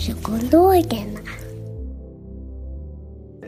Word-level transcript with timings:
Barnpsykologerna. 0.00 1.20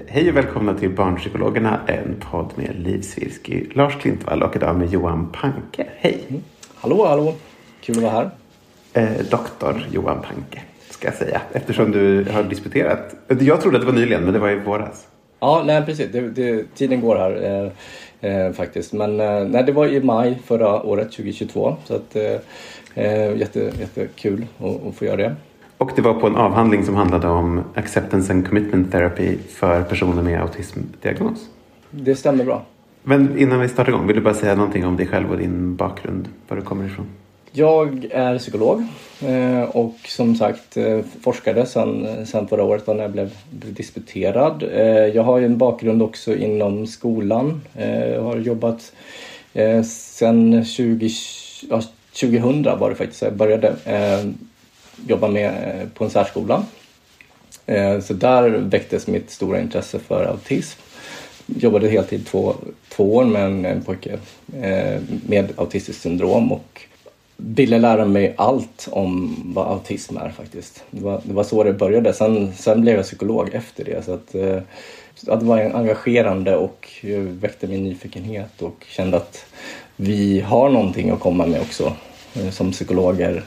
Hej 0.09 0.31
och 0.31 0.37
välkomna 0.37 0.75
till 0.75 0.91
Barnpsykologerna, 0.91 1.81
en 1.87 2.17
podd 2.31 2.53
med 2.57 2.77
Liv 2.77 3.03
Svirsky, 3.03 3.65
Lars 3.75 3.97
Klintvall 4.01 4.43
och 4.43 4.57
idag 4.57 4.77
med 4.77 4.93
Johan 4.93 5.33
Panke. 5.33 5.87
Hej! 5.97 6.25
Hallå, 6.75 7.07
hallå! 7.07 7.35
Kul 7.81 7.97
att 7.97 8.03
vara 8.03 8.13
här. 8.13 8.31
Eh, 8.93 9.27
doktor 9.31 9.87
Johan 9.93 10.23
Panke, 10.23 10.63
ska 10.91 11.09
jag 11.09 11.15
säga. 11.15 11.41
Eftersom 11.53 11.93
du 11.93 12.25
har 12.33 12.43
disputerat. 12.43 13.15
Jag 13.41 13.61
trodde 13.61 13.77
att 13.77 13.83
det 13.83 13.93
var 13.93 13.99
nyligen, 13.99 14.25
men 14.25 14.33
det 14.33 14.39
var 14.39 14.51
i 14.51 14.59
våras. 14.59 15.07
Ja, 15.41 15.63
nej 15.67 15.83
precis. 15.87 16.13
Det, 16.13 16.21
det, 16.21 16.75
tiden 16.75 17.01
går 17.01 17.17
här 17.17 17.73
eh, 18.21 18.31
eh, 18.31 18.53
faktiskt. 18.53 18.93
Men 18.93 19.21
eh, 19.21 19.45
nej, 19.45 19.65
det 19.65 19.73
var 19.73 19.87
i 19.87 20.03
maj 20.03 20.39
förra 20.45 20.83
året, 20.83 21.13
2022. 21.13 21.77
Så 21.85 21.95
att, 21.95 22.17
eh, 22.17 22.37
eh, 22.95 23.37
jätte, 23.37 23.73
jättekul 23.81 24.47
att, 24.59 24.87
att 24.87 24.95
få 24.95 25.05
göra 25.05 25.17
det. 25.17 25.37
Och 25.83 25.91
det 25.97 26.03
var 26.03 26.15
på 26.15 26.27
en 26.27 26.37
avhandling 26.37 26.85
som 26.85 26.95
handlade 26.95 27.29
om 27.29 27.65
acceptance 27.75 28.33
and 28.33 28.49
commitment 28.49 28.93
therapy 28.93 29.39
för 29.49 29.83
personer 29.83 30.23
med 30.23 30.41
autismdiagnos. 30.41 31.49
Det 31.91 32.15
stämmer 32.15 32.45
bra. 32.45 32.63
Men 33.03 33.39
innan 33.39 33.61
vi 33.61 33.69
startar 33.69 33.93
igång, 33.93 34.07
vill 34.07 34.17
du 34.17 34.23
bara 34.23 34.35
säga 34.35 34.55
någonting 34.55 34.87
om 34.87 34.97
dig 34.97 35.07
själv 35.07 35.31
och 35.31 35.39
din 35.39 35.77
bakgrund? 35.77 36.29
Var 36.49 36.57
du 36.57 36.63
kommer 36.63 36.87
ifrån? 36.87 37.07
Jag 37.53 38.07
är 38.11 38.39
psykolog 38.39 38.83
eh, 39.21 39.63
och 39.63 39.95
som 40.05 40.37
sagt 40.37 40.77
eh, 40.77 41.01
forskade 41.23 41.67
sedan, 41.67 42.27
sedan 42.27 42.49
förra 42.49 42.65
året 42.65 42.87
när 42.87 43.03
jag 43.03 43.11
blev 43.11 43.31
disputerad. 43.51 44.63
Eh, 44.73 44.87
jag 44.87 45.23
har 45.23 45.39
ju 45.39 45.47
en 45.47 45.59
bakgrund 45.59 46.03
också 46.03 46.37
inom 46.37 46.87
skolan. 46.87 47.61
Jag 48.13 48.23
har 48.23 48.37
jobbat 48.37 48.93
sedan 49.85 50.65
20, 50.65 51.11
ja, 51.71 51.83
2000 52.21 52.63
var 52.63 52.91
det 52.91 52.97
faktiskt 52.97 53.23
jag 53.23 53.37
började 53.37 53.75
jobba 55.07 55.29
med 55.29 55.49
eh, 55.49 55.89
på 55.89 56.05
en 56.05 56.11
särskola. 56.11 56.65
Eh, 57.67 58.01
så 58.01 58.15
där 58.15 58.49
väcktes 58.49 59.07
mitt 59.07 59.31
stora 59.31 59.61
intresse 59.61 59.99
för 59.99 60.25
autism. 60.25 60.81
Jobbade 61.47 61.89
heltid 61.89 62.27
två, 62.27 62.55
två 62.89 63.17
år 63.17 63.25
med 63.25 63.45
en, 63.45 63.65
en 63.65 63.83
pojke 63.83 64.19
eh, 64.63 65.01
med 65.27 65.53
autistiskt 65.57 66.03
syndrom 66.03 66.53
och 66.53 66.81
ville 67.37 67.79
lära 67.79 68.05
mig 68.05 68.35
allt 68.37 68.89
om 68.91 69.37
vad 69.55 69.69
autism 69.69 70.17
är 70.17 70.31
faktiskt. 70.31 70.85
Det 70.91 71.05
var, 71.05 71.21
det 71.25 71.35
var 71.35 71.45
så 71.45 71.65
det 71.65 71.73
började. 71.73 72.13
Sen, 72.13 72.53
sen 72.53 72.81
blev 72.81 72.97
jag 72.97 73.05
psykolog 73.05 73.51
efter 73.53 73.85
det. 73.85 74.05
Så 74.05 74.13
att, 74.15 74.35
eh, 74.35 74.59
att 75.27 75.41
det 75.41 75.47
var 75.47 75.59
engagerande 75.59 76.57
och 76.57 77.05
väckte 77.41 77.67
min 77.67 77.85
nyfikenhet 77.85 78.63
och 78.63 78.85
kände 78.89 79.17
att 79.17 79.45
vi 79.97 80.41
har 80.41 80.69
någonting 80.71 81.11
att 81.11 81.21
komma 81.21 81.47
med 81.47 81.61
också 81.61 81.93
eh, 82.35 82.51
som 82.51 82.73
psykologer 82.73 83.45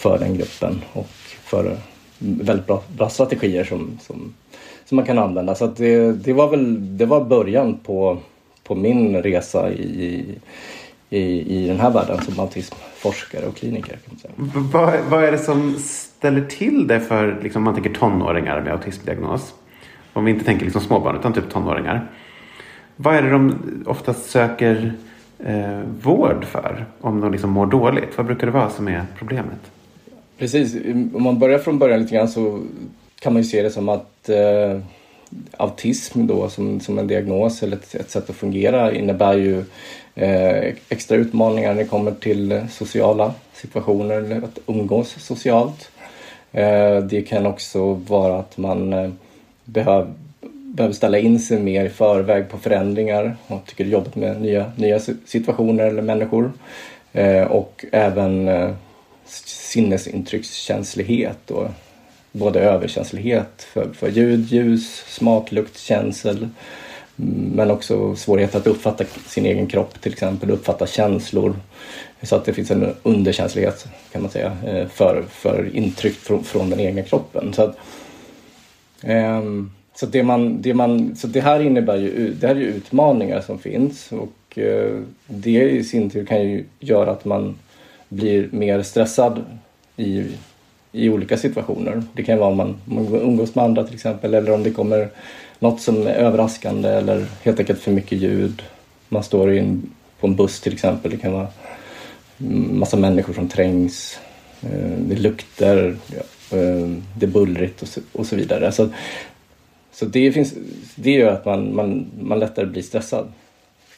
för 0.00 0.18
den 0.18 0.34
gruppen 0.34 0.82
och 0.92 1.08
för 1.44 1.76
väldigt 2.18 2.66
bra, 2.66 2.82
bra 2.96 3.08
strategier 3.08 3.64
som, 3.64 3.98
som, 4.02 4.34
som 4.84 4.96
man 4.96 5.06
kan 5.06 5.18
använda. 5.18 5.54
Så 5.54 5.66
det, 5.66 6.12
det 6.12 6.32
var 6.32 6.50
väl 6.50 6.98
det 6.98 7.06
var 7.06 7.24
början 7.24 7.78
på, 7.78 8.18
på 8.64 8.74
min 8.74 9.16
resa 9.16 9.70
i, 9.70 10.24
i, 11.10 11.20
i 11.56 11.66
den 11.68 11.80
här 11.80 11.90
världen 11.90 12.22
som 12.22 12.40
autismforskare 12.40 13.46
och 13.46 13.56
kliniker. 13.56 13.92
Kan 13.92 14.00
man 14.06 14.18
säga. 14.18 14.32
Vad, 14.72 15.10
vad 15.10 15.24
är 15.24 15.32
det 15.32 15.38
som 15.38 15.76
ställer 15.78 16.46
till 16.46 16.86
det 16.86 17.00
för, 17.00 17.40
liksom, 17.42 17.62
man 17.62 17.74
tänker 17.74 17.94
tonåringar 17.94 18.60
med 18.60 18.72
autismdiagnos? 18.72 19.54
Om 20.12 20.24
vi 20.24 20.30
inte 20.30 20.44
tänker 20.44 20.64
liksom 20.64 20.82
småbarn 20.82 21.16
utan 21.16 21.32
typ 21.32 21.50
tonåringar. 21.50 22.10
Vad 22.96 23.14
är 23.14 23.22
det 23.22 23.30
de 23.30 23.54
oftast 23.86 24.30
söker 24.30 24.92
eh, 25.38 25.80
vård 26.02 26.44
för 26.44 26.86
om 27.00 27.20
de 27.20 27.32
liksom 27.32 27.50
mår 27.50 27.66
dåligt? 27.66 28.16
Vad 28.16 28.26
brukar 28.26 28.46
det 28.46 28.52
vara 28.52 28.70
som 28.70 28.88
är 28.88 29.06
problemet? 29.18 29.70
Precis, 30.40 30.74
om 31.14 31.22
man 31.22 31.38
börjar 31.38 31.58
från 31.58 31.78
början 31.78 32.00
lite 32.00 32.14
grann 32.14 32.28
så 32.28 32.60
kan 33.18 33.32
man 33.32 33.42
ju 33.42 33.48
se 33.48 33.62
det 33.62 33.70
som 33.70 33.88
att 33.88 34.28
eh, 34.28 34.78
autism 35.56 36.26
då 36.26 36.48
som, 36.48 36.80
som 36.80 36.98
en 36.98 37.06
diagnos 37.06 37.62
eller 37.62 37.76
ett, 37.76 37.94
ett 37.94 38.10
sätt 38.10 38.30
att 38.30 38.36
fungera 38.36 38.92
innebär 38.92 39.36
ju 39.36 39.64
eh, 40.14 40.74
extra 40.88 41.16
utmaningar 41.16 41.74
när 41.74 41.82
det 41.82 41.88
kommer 41.88 42.12
till 42.12 42.60
sociala 42.70 43.34
situationer, 43.54 44.42
att 44.44 44.58
umgås 44.66 45.16
socialt. 45.18 45.90
Eh, 46.52 46.98
det 46.98 47.22
kan 47.28 47.46
också 47.46 47.92
vara 47.92 48.38
att 48.38 48.58
man 48.58 48.92
eh, 48.92 49.10
behöver 49.64 50.12
behöver 50.74 50.94
ställa 50.94 51.18
in 51.18 51.40
sig 51.40 51.60
mer 51.60 51.84
i 51.84 51.88
förväg 51.88 52.48
på 52.48 52.58
förändringar 52.58 53.36
och 53.46 53.66
tycker 53.66 53.84
det 53.84 53.90
är 53.90 53.92
jobbigt 53.92 54.16
med 54.16 54.40
nya, 54.40 54.72
nya 54.76 55.00
situationer 55.24 55.84
eller 55.84 56.02
människor. 56.02 56.52
Eh, 57.12 57.42
och 57.42 57.84
även 57.92 58.48
eh, 58.48 58.70
sinnesintryckskänslighet 59.70 61.50
och 61.50 61.68
både 62.32 62.60
överkänslighet 62.60 63.62
för, 63.62 63.88
för 63.92 64.08
ljud, 64.10 64.40
ljus, 64.40 65.04
smak, 65.08 65.52
lukt, 65.52 65.78
känsel 65.78 66.36
mm, 66.36 67.52
men 67.54 67.70
också 67.70 68.16
svårighet 68.16 68.54
att 68.54 68.66
uppfatta 68.66 69.04
sin 69.26 69.46
egen 69.46 69.66
kropp 69.66 70.00
till 70.00 70.12
exempel, 70.12 70.50
uppfatta 70.50 70.86
känslor. 70.86 71.56
Så 72.22 72.36
att 72.36 72.44
det 72.44 72.52
finns 72.52 72.70
en 72.70 72.94
underkänslighet 73.02 73.88
kan 74.12 74.22
man 74.22 74.30
säga 74.30 74.56
eh, 74.66 74.88
för, 74.88 75.24
för 75.30 75.76
intryck 75.76 76.14
från, 76.14 76.44
från 76.44 76.70
den 76.70 76.80
egna 76.80 77.02
kroppen. 77.02 77.52
Så, 77.52 77.62
att, 77.62 77.76
um, 79.02 79.72
så, 79.94 80.06
det, 80.06 80.22
man, 80.22 80.62
det, 80.62 80.74
man, 80.74 81.16
så 81.16 81.26
det 81.26 81.40
här 81.40 81.60
innebär 81.60 81.96
ju, 81.96 82.34
det 82.40 82.46
här 82.46 82.54
är 82.54 82.60
ju 82.60 82.66
utmaningar 82.66 83.40
som 83.40 83.58
finns 83.58 84.12
och 84.12 84.58
uh, 84.58 85.02
det 85.26 85.70
i 85.70 85.84
sin 85.84 86.10
tur 86.10 86.26
kan 86.26 86.42
ju 86.42 86.64
göra 86.80 87.10
att 87.10 87.24
man 87.24 87.58
blir 88.10 88.48
mer 88.52 88.82
stressad 88.82 89.44
i, 89.96 90.24
i 90.92 91.08
olika 91.08 91.36
situationer. 91.36 92.02
Det 92.12 92.22
kan 92.22 92.38
vara 92.38 92.50
om 92.50 92.56
man, 92.56 92.76
man 92.84 93.06
umgås 93.06 93.54
med 93.54 93.64
andra 93.64 93.84
till 93.84 93.94
exempel 93.94 94.34
eller 94.34 94.52
om 94.52 94.62
det 94.62 94.70
kommer 94.70 95.08
något 95.58 95.80
som 95.80 96.06
är 96.06 96.14
överraskande 96.14 96.88
eller 96.88 97.26
helt 97.42 97.60
enkelt 97.60 97.80
för 97.80 97.90
mycket 97.90 98.18
ljud. 98.18 98.62
Man 99.08 99.22
står 99.22 99.52
in 99.52 99.90
på 100.20 100.26
en 100.26 100.36
buss 100.36 100.60
till 100.60 100.72
exempel. 100.72 101.10
Det 101.10 101.16
kan 101.16 101.32
vara 101.32 101.48
massa 102.72 102.96
människor 102.96 103.32
som 103.32 103.48
trängs. 103.48 104.18
Eh, 104.62 104.98
det 104.98 105.16
luktar, 105.16 105.96
eh, 106.50 106.88
det 107.16 107.26
är 107.26 107.30
bullrigt 107.30 107.82
och 107.82 107.88
så, 107.88 108.00
och 108.12 108.26
så 108.26 108.36
vidare. 108.36 108.72
Så, 108.72 108.88
så 109.92 110.04
det, 110.04 110.32
finns, 110.32 110.54
det 110.94 111.10
gör 111.10 111.32
att 111.32 111.44
man, 111.44 111.74
man, 111.74 112.06
man 112.20 112.38
lättare 112.38 112.66
blir 112.66 112.82
stressad 112.82 113.32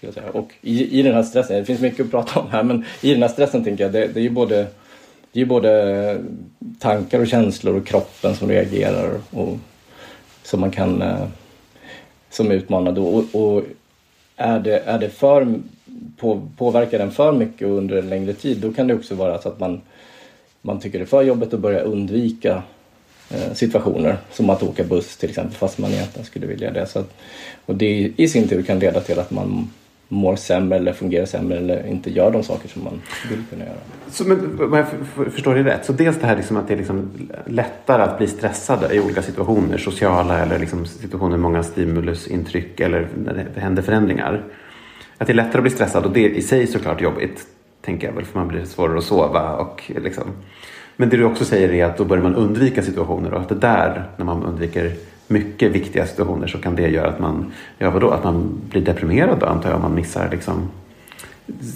jag 0.06 0.14
säga. 0.14 0.30
Och 0.30 0.52
i, 0.60 0.98
i 0.98 1.02
den 1.02 1.14
här 1.14 1.22
stressen, 1.22 1.56
det 1.56 1.64
finns 1.64 1.80
mycket 1.80 2.00
att 2.00 2.10
prata 2.10 2.40
om 2.40 2.50
här, 2.50 2.62
men 2.62 2.84
i 3.00 3.12
den 3.12 3.22
här 3.22 3.28
stressen 3.28 3.64
tänker 3.64 3.84
jag 3.84 3.92
det, 3.92 4.06
det 4.06 4.20
är 4.20 4.24
ju 4.24 4.30
både 4.30 4.66
det 5.32 5.40
är 5.40 5.44
både 5.44 6.20
tankar 6.78 7.20
och 7.20 7.26
känslor 7.26 7.76
och 7.76 7.86
kroppen 7.86 8.36
som 8.36 8.48
reagerar 8.48 9.20
och 9.30 9.58
som 10.42 10.60
man 10.60 10.70
kan 10.70 11.02
eh, 11.02 11.26
som 12.30 12.50
är 12.50 12.54
utmanande 12.54 13.00
och, 13.00 13.24
och 13.32 13.62
är, 14.36 14.60
det, 14.60 14.78
är 14.78 14.98
det 14.98 15.08
för, 15.08 15.54
på, 16.16 16.48
påverkar 16.56 16.98
den 16.98 17.10
för 17.10 17.32
mycket 17.32 17.68
under 17.68 17.96
en 17.96 18.08
längre 18.08 18.32
tid 18.32 18.58
då 18.58 18.72
kan 18.72 18.86
det 18.86 18.94
också 18.94 19.14
vara 19.14 19.42
så 19.42 19.48
att 19.48 19.60
man, 19.60 19.80
man 20.62 20.80
tycker 20.80 20.98
det 20.98 21.04
är 21.04 21.06
för 21.06 21.22
jobbigt 21.22 21.54
att 21.54 21.60
börja 21.60 21.80
undvika 21.80 22.62
eh, 23.30 23.52
situationer 23.54 24.16
som 24.32 24.50
att 24.50 24.62
åka 24.62 24.84
buss 24.84 25.16
till 25.16 25.28
exempel 25.30 25.56
fast 25.56 25.78
man 25.78 25.92
egentligen 25.92 26.26
skulle 26.26 26.46
vilja 26.46 26.70
det. 26.70 26.86
Så 26.86 26.98
att, 26.98 27.14
och 27.66 27.74
det 27.74 28.12
i 28.16 28.28
sin 28.28 28.48
tur 28.48 28.62
kan 28.62 28.78
leda 28.78 29.00
till 29.00 29.18
att 29.18 29.30
man, 29.30 29.70
mår 30.12 30.36
sämre 30.36 30.76
eller 30.78 30.92
fungerar 30.92 31.26
sämre 31.26 31.56
eller 31.56 31.86
inte 31.86 32.10
gör 32.10 32.30
de 32.30 32.42
saker 32.42 32.68
som 32.68 32.84
man 32.84 33.00
vill 33.30 33.42
kunna 33.50 33.64
göra. 33.64 33.76
Så, 34.10 34.24
men, 34.24 34.60
om 34.60 34.72
jag 34.72 34.86
förstår 35.32 35.54
det 35.54 35.62
rätt, 35.62 35.84
så 35.84 35.92
dels 35.92 36.20
det 36.20 36.26
här 36.26 36.36
liksom 36.36 36.56
att 36.56 36.68
det 36.68 36.74
är 36.74 36.78
liksom 36.78 37.10
lättare 37.46 38.02
att 38.02 38.18
bli 38.18 38.26
stressad 38.26 38.92
i 38.92 39.00
olika 39.00 39.22
situationer, 39.22 39.78
sociala 39.78 40.38
eller 40.38 40.58
liksom 40.58 40.86
situationer 40.86 41.30
med 41.30 41.40
många 41.40 41.62
stimulusintryck 41.62 42.80
eller 42.80 43.08
när 43.24 43.46
det 43.54 43.60
händer 43.60 43.82
förändringar. 43.82 44.42
Att 45.18 45.26
det 45.26 45.32
är 45.32 45.34
lättare 45.34 45.58
att 45.58 45.62
bli 45.62 45.70
stressad 45.70 46.04
och 46.04 46.12
det 46.12 46.36
i 46.36 46.42
sig 46.42 46.62
är 46.62 46.66
såklart 46.66 47.00
jobbigt, 47.00 47.46
tänker 47.80 48.06
jag 48.06 48.14
väl, 48.14 48.24
för 48.24 48.38
man 48.38 48.48
blir 48.48 48.64
svårare 48.64 48.98
att 48.98 49.04
sova 49.04 49.56
och 49.56 49.90
liksom. 50.02 50.24
Men 50.96 51.08
det 51.08 51.16
du 51.16 51.24
också 51.24 51.44
säger 51.44 51.72
är 51.72 51.84
att 51.84 51.96
då 51.96 52.04
börjar 52.04 52.22
man 52.22 52.34
undvika 52.34 52.82
situationer 52.82 53.34
och 53.34 53.40
att 53.40 53.48
det 53.48 53.54
där, 53.54 54.04
när 54.16 54.24
man 54.24 54.42
undviker 54.42 54.92
mycket 55.32 55.72
viktiga 55.72 56.06
situationer 56.06 56.46
så 56.46 56.58
kan 56.58 56.76
det 56.76 56.88
göra 56.88 57.08
att 57.08 57.20
man, 57.20 57.52
ja 57.78 57.90
vadå, 57.90 58.10
att 58.10 58.24
man 58.24 58.60
blir 58.70 58.82
deprimerad 58.82 59.38
då 59.38 59.46
antar 59.46 59.68
jag 59.68 59.76
om 59.76 59.82
man 59.82 59.94
missar 59.94 60.28
liksom 60.30 60.70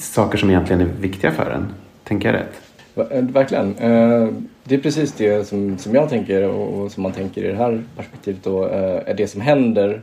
saker 0.00 0.38
som 0.38 0.50
egentligen 0.50 0.82
är 0.82 0.88
viktiga 1.00 1.30
för 1.30 1.50
en. 1.50 1.66
Tänker 2.04 2.28
jag 2.28 2.40
rätt? 2.40 3.12
Eh, 3.12 3.22
verkligen. 3.22 3.76
Eh, 3.78 4.28
det 4.64 4.74
är 4.74 4.78
precis 4.78 5.12
det 5.12 5.48
som, 5.48 5.78
som 5.78 5.94
jag 5.94 6.08
tänker 6.08 6.48
och 6.48 6.92
som 6.92 7.02
man 7.02 7.12
tänker 7.12 7.44
i 7.44 7.48
det 7.48 7.56
här 7.56 7.84
perspektivet 7.96 8.44
då 8.44 8.68
eh, 8.68 9.10
är 9.10 9.14
det 9.14 9.28
som 9.28 9.40
händer. 9.40 10.02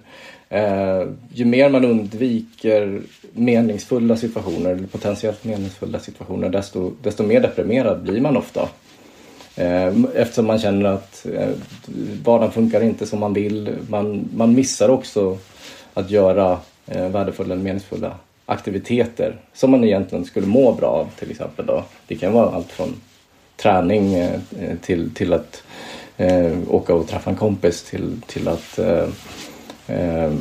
Ju 1.29 1.45
mer 1.45 1.69
man 1.69 1.85
undviker 1.85 3.01
meningsfulla 3.33 4.15
situationer 4.15 4.69
eller 4.69 4.87
potentiellt 4.87 5.43
meningsfulla 5.43 5.99
situationer 5.99 6.49
desto, 6.49 6.91
desto 7.03 7.23
mer 7.23 7.41
deprimerad 7.41 8.03
blir 8.03 8.21
man 8.21 8.37
ofta. 8.37 8.69
Eh, 9.55 9.93
eftersom 10.15 10.45
man 10.45 10.59
känner 10.59 10.89
att 10.89 11.25
eh, 11.25 11.49
vardagen 12.23 12.51
funkar 12.51 12.81
inte 12.81 13.05
som 13.05 13.19
man 13.19 13.33
vill. 13.33 13.75
Man, 13.89 14.29
man 14.35 14.55
missar 14.55 14.89
också 14.89 15.37
att 15.93 16.09
göra 16.09 16.59
eh, 16.87 17.07
värdefulla 17.07 17.53
eller 17.53 17.63
meningsfulla 17.63 18.15
aktiviteter 18.45 19.35
som 19.53 19.71
man 19.71 19.83
egentligen 19.83 20.25
skulle 20.25 20.47
må 20.47 20.73
bra 20.73 20.87
av 20.87 21.09
till 21.19 21.31
exempel. 21.31 21.65
Då. 21.65 21.83
Det 22.07 22.15
kan 22.15 22.33
vara 22.33 22.55
allt 22.55 22.71
från 22.71 22.95
träning 23.57 24.29
till, 24.81 25.13
till 25.13 25.33
att 25.33 25.63
eh, 26.17 26.57
åka 26.69 26.93
och 26.93 27.07
träffa 27.07 27.29
en 27.29 27.35
kompis 27.35 27.83
till, 27.83 28.21
till 28.27 28.47
att 28.47 28.79
eh, 28.79 29.07
eh, 29.87 30.33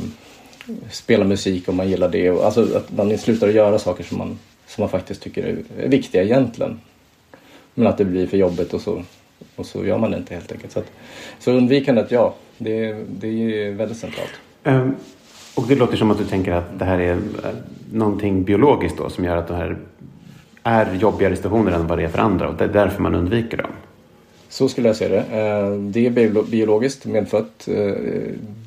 spela 0.91 1.25
musik 1.25 1.69
om 1.69 1.75
man 1.75 1.89
gillar 1.89 2.09
det. 2.09 2.29
Alltså 2.29 2.77
att 2.77 2.91
man 2.91 3.17
slutar 3.17 3.47
att 3.47 3.53
göra 3.53 3.79
saker 3.79 4.03
som 4.03 4.17
man, 4.17 4.39
som 4.67 4.81
man 4.81 4.89
faktiskt 4.89 5.21
tycker 5.21 5.63
är 5.79 5.87
viktiga 5.87 6.23
egentligen. 6.23 6.79
Men 7.73 7.87
att 7.87 7.97
det 7.97 8.05
blir 8.05 8.27
för 8.27 8.37
jobbigt 8.37 8.73
och 8.73 8.81
så, 8.81 9.03
och 9.55 9.65
så 9.65 9.85
gör 9.85 9.97
man 9.97 10.11
det 10.11 10.17
inte 10.17 10.33
helt 10.33 10.51
enkelt. 10.51 10.73
Så, 10.73 10.79
att, 10.79 10.91
så 11.39 11.51
undvikandet, 11.51 12.11
ja, 12.11 12.33
det, 12.57 12.95
det 13.09 13.27
är 13.27 13.71
väldigt 13.71 13.97
centralt. 13.97 14.31
Um, 14.63 14.95
och 15.55 15.67
det 15.67 15.75
låter 15.75 15.97
som 15.97 16.11
att 16.11 16.17
du 16.17 16.25
tänker 16.25 16.51
att 16.51 16.79
det 16.79 16.85
här 16.85 16.99
är 16.99 17.19
någonting 17.91 18.43
biologiskt 18.43 18.97
då 18.97 19.09
som 19.09 19.25
gör 19.25 19.37
att 19.37 19.47
det 19.47 19.55
här 19.55 19.77
är 20.63 20.93
jobbigare 20.95 21.35
situationer 21.35 21.71
än 21.71 21.87
vad 21.87 21.97
det 21.97 22.03
är 22.03 22.07
för 22.07 22.19
andra 22.19 22.49
och 22.49 22.55
det 22.55 22.63
är 22.63 22.73
därför 22.73 23.01
man 23.01 23.15
undviker 23.15 23.57
dem. 23.57 23.71
Så 24.49 24.69
skulle 24.69 24.89
jag 24.89 24.95
se 24.95 25.07
det. 25.07 25.17
Eh, 25.17 25.71
det 25.79 26.05
är 26.05 26.43
biologiskt 26.43 27.05
medfött. 27.05 27.67
Eh, 27.67 27.93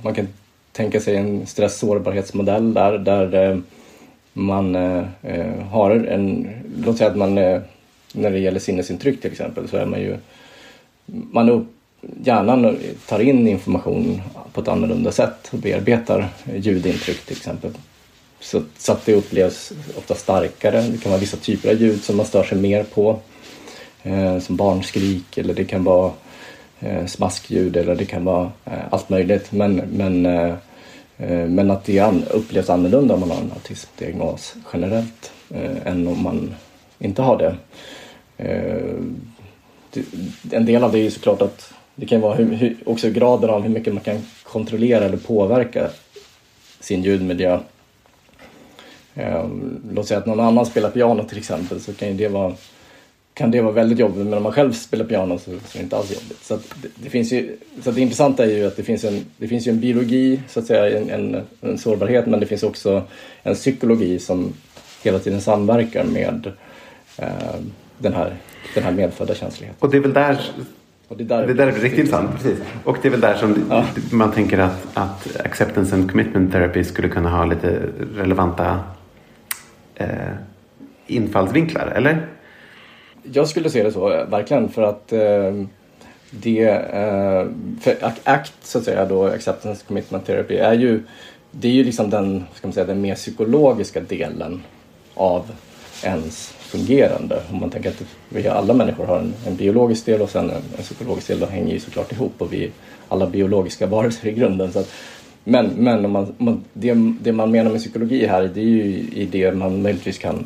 man 0.02 0.14
kan 0.14 0.28
tänka 0.72 1.00
sig 1.00 1.16
en 1.16 1.46
stress 1.46 1.78
sårbarhetsmodell 1.78 2.74
där, 2.74 2.98
där 2.98 3.50
eh, 3.50 3.58
man 4.32 4.74
har 5.70 5.90
en, 5.90 6.48
låt 6.84 6.98
säga 6.98 7.10
att 7.10 7.16
man 7.16 7.38
när 8.12 8.30
det 8.30 8.38
gäller 8.38 8.60
sinnesintryck 8.60 9.20
till 9.20 9.32
exempel 9.32 9.68
så 9.68 9.76
är 9.76 9.86
man 9.86 10.00
ju 10.00 10.16
man 11.06 11.50
upp, 11.50 11.66
hjärnan 12.24 12.78
tar 13.06 13.20
in 13.20 13.48
information 13.48 14.22
på 14.52 14.60
ett 14.60 14.68
annorlunda 14.68 15.12
sätt 15.12 15.48
och 15.50 15.58
bearbetar 15.58 16.28
ljudintryck 16.56 17.26
till 17.26 17.36
exempel. 17.36 17.70
Så, 18.40 18.62
så 18.78 18.92
att 18.92 19.06
det 19.06 19.14
upplevs 19.14 19.72
ofta 19.98 20.14
starkare. 20.14 20.80
Det 20.80 20.98
kan 20.98 21.12
vara 21.12 21.20
vissa 21.20 21.36
typer 21.36 21.70
av 21.70 21.80
ljud 21.80 22.04
som 22.04 22.16
man 22.16 22.26
stör 22.26 22.44
sig 22.44 22.58
mer 22.58 22.84
på. 22.84 23.18
Eh, 24.02 24.38
som 24.38 24.56
barnskrik 24.56 25.38
eller 25.38 25.54
det 25.54 25.64
kan 25.64 25.84
vara 25.84 26.12
eh, 26.80 27.06
smaskljud 27.06 27.76
eller 27.76 27.94
det 27.94 28.04
kan 28.04 28.24
vara 28.24 28.52
eh, 28.64 28.72
allt 28.90 29.08
möjligt. 29.08 29.52
Men, 29.52 29.76
men, 29.76 30.26
eh, 30.26 30.54
eh 31.18 31.46
men 31.46 31.70
att 31.70 31.84
det 31.84 31.98
an 31.98 32.24
upplevs 32.30 32.70
annorlunda 32.70 33.14
om 33.14 33.20
man 33.20 33.30
har 33.30 33.36
en 33.36 33.52
autismdiagnos 33.52 34.54
generellt 34.72 35.32
eh, 35.50 35.86
än 35.86 36.08
om 36.08 36.22
man 36.22 36.54
inte 36.98 37.22
har 37.22 37.38
det. 37.38 37.56
Eh, 38.36 38.94
en 40.50 40.66
del 40.66 40.84
av 40.84 40.92
det 40.92 40.98
är 40.98 41.02
ju 41.02 41.10
såklart 41.10 41.42
att 41.42 41.72
det 41.94 42.06
kan 42.06 42.20
vara 42.20 42.34
hur, 42.34 42.76
också 42.86 43.10
graden 43.10 43.50
av 43.50 43.62
hur 43.62 43.70
mycket 43.70 43.94
man 43.94 44.02
kan 44.02 44.18
kontrollera 44.42 45.04
eller 45.04 45.16
påverka 45.16 45.90
sin 46.80 47.02
ljudmiljö. 47.02 47.58
Eh, 49.14 49.48
låt 49.92 50.08
säga 50.08 50.20
att 50.20 50.26
någon 50.26 50.40
annan 50.40 50.66
spelar 50.66 50.90
piano 50.90 51.24
till 51.24 51.38
exempel 51.38 51.80
så 51.80 51.92
kan 51.92 52.16
det 52.16 52.28
vara 52.28 52.54
kan 53.34 53.50
det 53.50 53.60
vara 53.60 53.72
väldigt 53.72 53.98
jobbigt 53.98 54.24
men 54.24 54.34
om 54.34 54.42
man 54.42 54.52
själv 54.52 54.72
spelar 54.72 55.04
piano 55.04 55.38
så, 55.38 55.44
så 55.44 55.50
är 55.50 55.58
det 55.72 55.82
inte 55.82 55.96
alls 55.96 56.10
jobbigt. 56.10 56.38
Så, 56.42 56.56
det, 56.56 56.88
det, 56.94 57.10
finns 57.10 57.32
ju, 57.32 57.56
så 57.82 57.90
det 57.90 58.00
intressanta 58.00 58.44
är 58.44 58.48
ju 58.48 58.66
att 58.66 58.76
det 58.76 58.82
finns 58.82 59.04
en, 59.04 59.24
det 59.36 59.48
finns 59.48 59.66
ju 59.66 59.70
en 59.70 59.80
biologi, 59.80 60.40
så 60.48 60.60
att 60.60 60.66
säga, 60.66 60.98
en, 60.98 61.10
en, 61.10 61.42
en 61.60 61.78
sårbarhet 61.78 62.26
men 62.26 62.40
det 62.40 62.46
finns 62.46 62.62
också 62.62 63.02
en 63.42 63.54
psykologi 63.54 64.18
som 64.18 64.52
hela 65.02 65.18
tiden 65.18 65.40
samverkar 65.40 66.04
med 66.04 66.46
eh, 66.46 66.52
den, 67.98 68.14
här, 68.14 68.36
den 68.74 68.84
här 68.84 68.92
medfödda 68.92 69.34
känsligheten. 69.34 69.76
Och 69.80 69.90
det 69.90 69.96
är 69.96 70.00
väl 70.00 70.12
där 70.12 70.40
och 71.08 71.16
det, 71.16 71.24
där 71.24 71.46
det 71.46 71.54
där 71.54 71.66
är 71.66 71.72
riktigt 71.72 72.10
sant. 72.10 72.30
Precis. 72.34 72.58
Och 72.84 72.98
det 73.02 73.08
är 73.08 73.10
väl 73.10 73.20
där 73.20 73.34
som 73.34 73.66
ja. 73.70 73.86
man 74.12 74.32
tänker 74.32 74.58
att, 74.58 74.86
att 74.94 75.40
acceptance 75.44 75.94
and 75.94 76.10
commitment 76.10 76.52
therapy 76.52 76.84
skulle 76.84 77.08
kunna 77.08 77.30
ha 77.30 77.44
lite 77.44 77.80
relevanta 78.14 78.80
eh, 79.94 80.08
infallsvinklar, 81.06 81.86
eller? 81.86 82.26
Jag 83.22 83.48
skulle 83.48 83.70
se 83.70 83.82
det 83.82 83.92
så, 83.92 84.08
verkligen. 84.08 84.68
För 84.68 84.82
att 84.82 85.12
eh, 85.12 85.64
det, 86.30 86.68
eh, 86.68 87.46
för 87.80 87.96
ACT, 88.24 88.52
så 88.62 88.78
att 88.78 88.84
säga, 88.84 89.04
då, 89.04 89.26
acceptance 89.26 89.84
commitment 89.88 90.26
therapy, 90.26 90.56
är 90.56 90.72
ju, 90.72 91.02
det 91.50 91.68
är 91.68 91.72
ju 91.72 91.84
liksom 91.84 92.10
den, 92.10 92.44
ska 92.54 92.66
man 92.66 92.72
säga, 92.72 92.86
den 92.86 93.00
mer 93.00 93.14
psykologiska 93.14 94.00
delen 94.00 94.62
av 95.14 95.50
ens 96.02 96.55
fungerande. 96.66 97.42
Om 97.52 97.60
man 97.60 97.70
tänker 97.70 97.88
att 97.88 98.02
vi 98.28 98.48
alla 98.48 98.74
människor 98.74 99.04
har 99.04 99.18
en, 99.18 99.34
en 99.46 99.56
biologisk 99.56 100.06
del 100.06 100.22
och 100.22 100.30
sen 100.30 100.50
en, 100.50 100.62
en 100.76 100.82
psykologisk 100.82 101.28
del. 101.28 101.40
De 101.40 101.50
hänger 101.50 101.72
ju 101.72 101.80
såklart 101.80 102.12
ihop 102.12 102.32
och 102.38 102.52
vi 102.52 102.64
är 102.64 102.70
alla 103.08 103.26
biologiska 103.26 103.86
varelser 103.86 104.28
i 104.28 104.32
grunden. 104.32 104.72
Så 104.72 104.78
att, 104.78 104.90
men 105.44 105.66
men 105.66 106.04
om 106.04 106.10
man, 106.10 106.34
man, 106.38 106.64
det, 106.72 106.94
det 107.20 107.32
man 107.32 107.50
menar 107.50 107.70
med 107.70 107.80
psykologi 107.80 108.26
här 108.26 108.50
det 108.54 108.60
är 108.60 108.64
ju 108.64 108.84
i 109.12 109.28
det 109.32 109.52
man 109.52 109.82
möjligtvis 109.82 110.18
kan, 110.18 110.44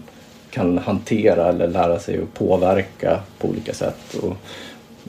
kan 0.50 0.78
hantera 0.78 1.48
eller 1.48 1.68
lära 1.68 1.98
sig 1.98 2.22
att 2.22 2.34
påverka 2.34 3.20
på 3.38 3.48
olika 3.48 3.74
sätt. 3.74 4.14
Och 4.22 4.36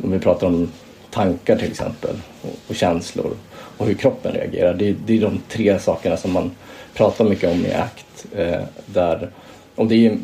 om 0.04 0.12
vi 0.12 0.19
pratar 0.19 0.48
om 0.48 0.72
tankar 1.10 1.56
till 1.56 1.72
exempel 1.72 2.16
och, 2.42 2.56
och 2.68 2.75
känslor 2.75 3.34
och 3.78 3.86
hur 3.88 3.94
kroppen 3.94 4.34
reagerar. 4.34 4.74
Det, 4.74 4.96
det, 5.06 5.18
är 5.18 5.22
de 5.22 5.39
tre 5.48 5.80
sakerna 5.80 6.18
som 6.18 6.32
man 6.32 6.51
pratar 6.94 7.25
mycket 7.25 7.51
om 7.51 7.65
i 7.65 7.74
ACT. 7.74 8.25
Eh, 8.36 8.62
där, 8.86 9.30
och 9.75 9.88
det 9.88 10.08
är 10.08 10.18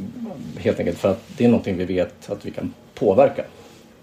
helt 0.57 0.79
enkelt 0.79 0.97
för 0.97 1.11
att 1.11 1.23
det 1.37 1.45
är 1.45 1.49
någonting 1.49 1.77
vi 1.77 1.85
vet 1.85 2.29
att 2.29 2.45
vi 2.45 2.51
kan 2.51 2.73
påverka. 2.93 3.43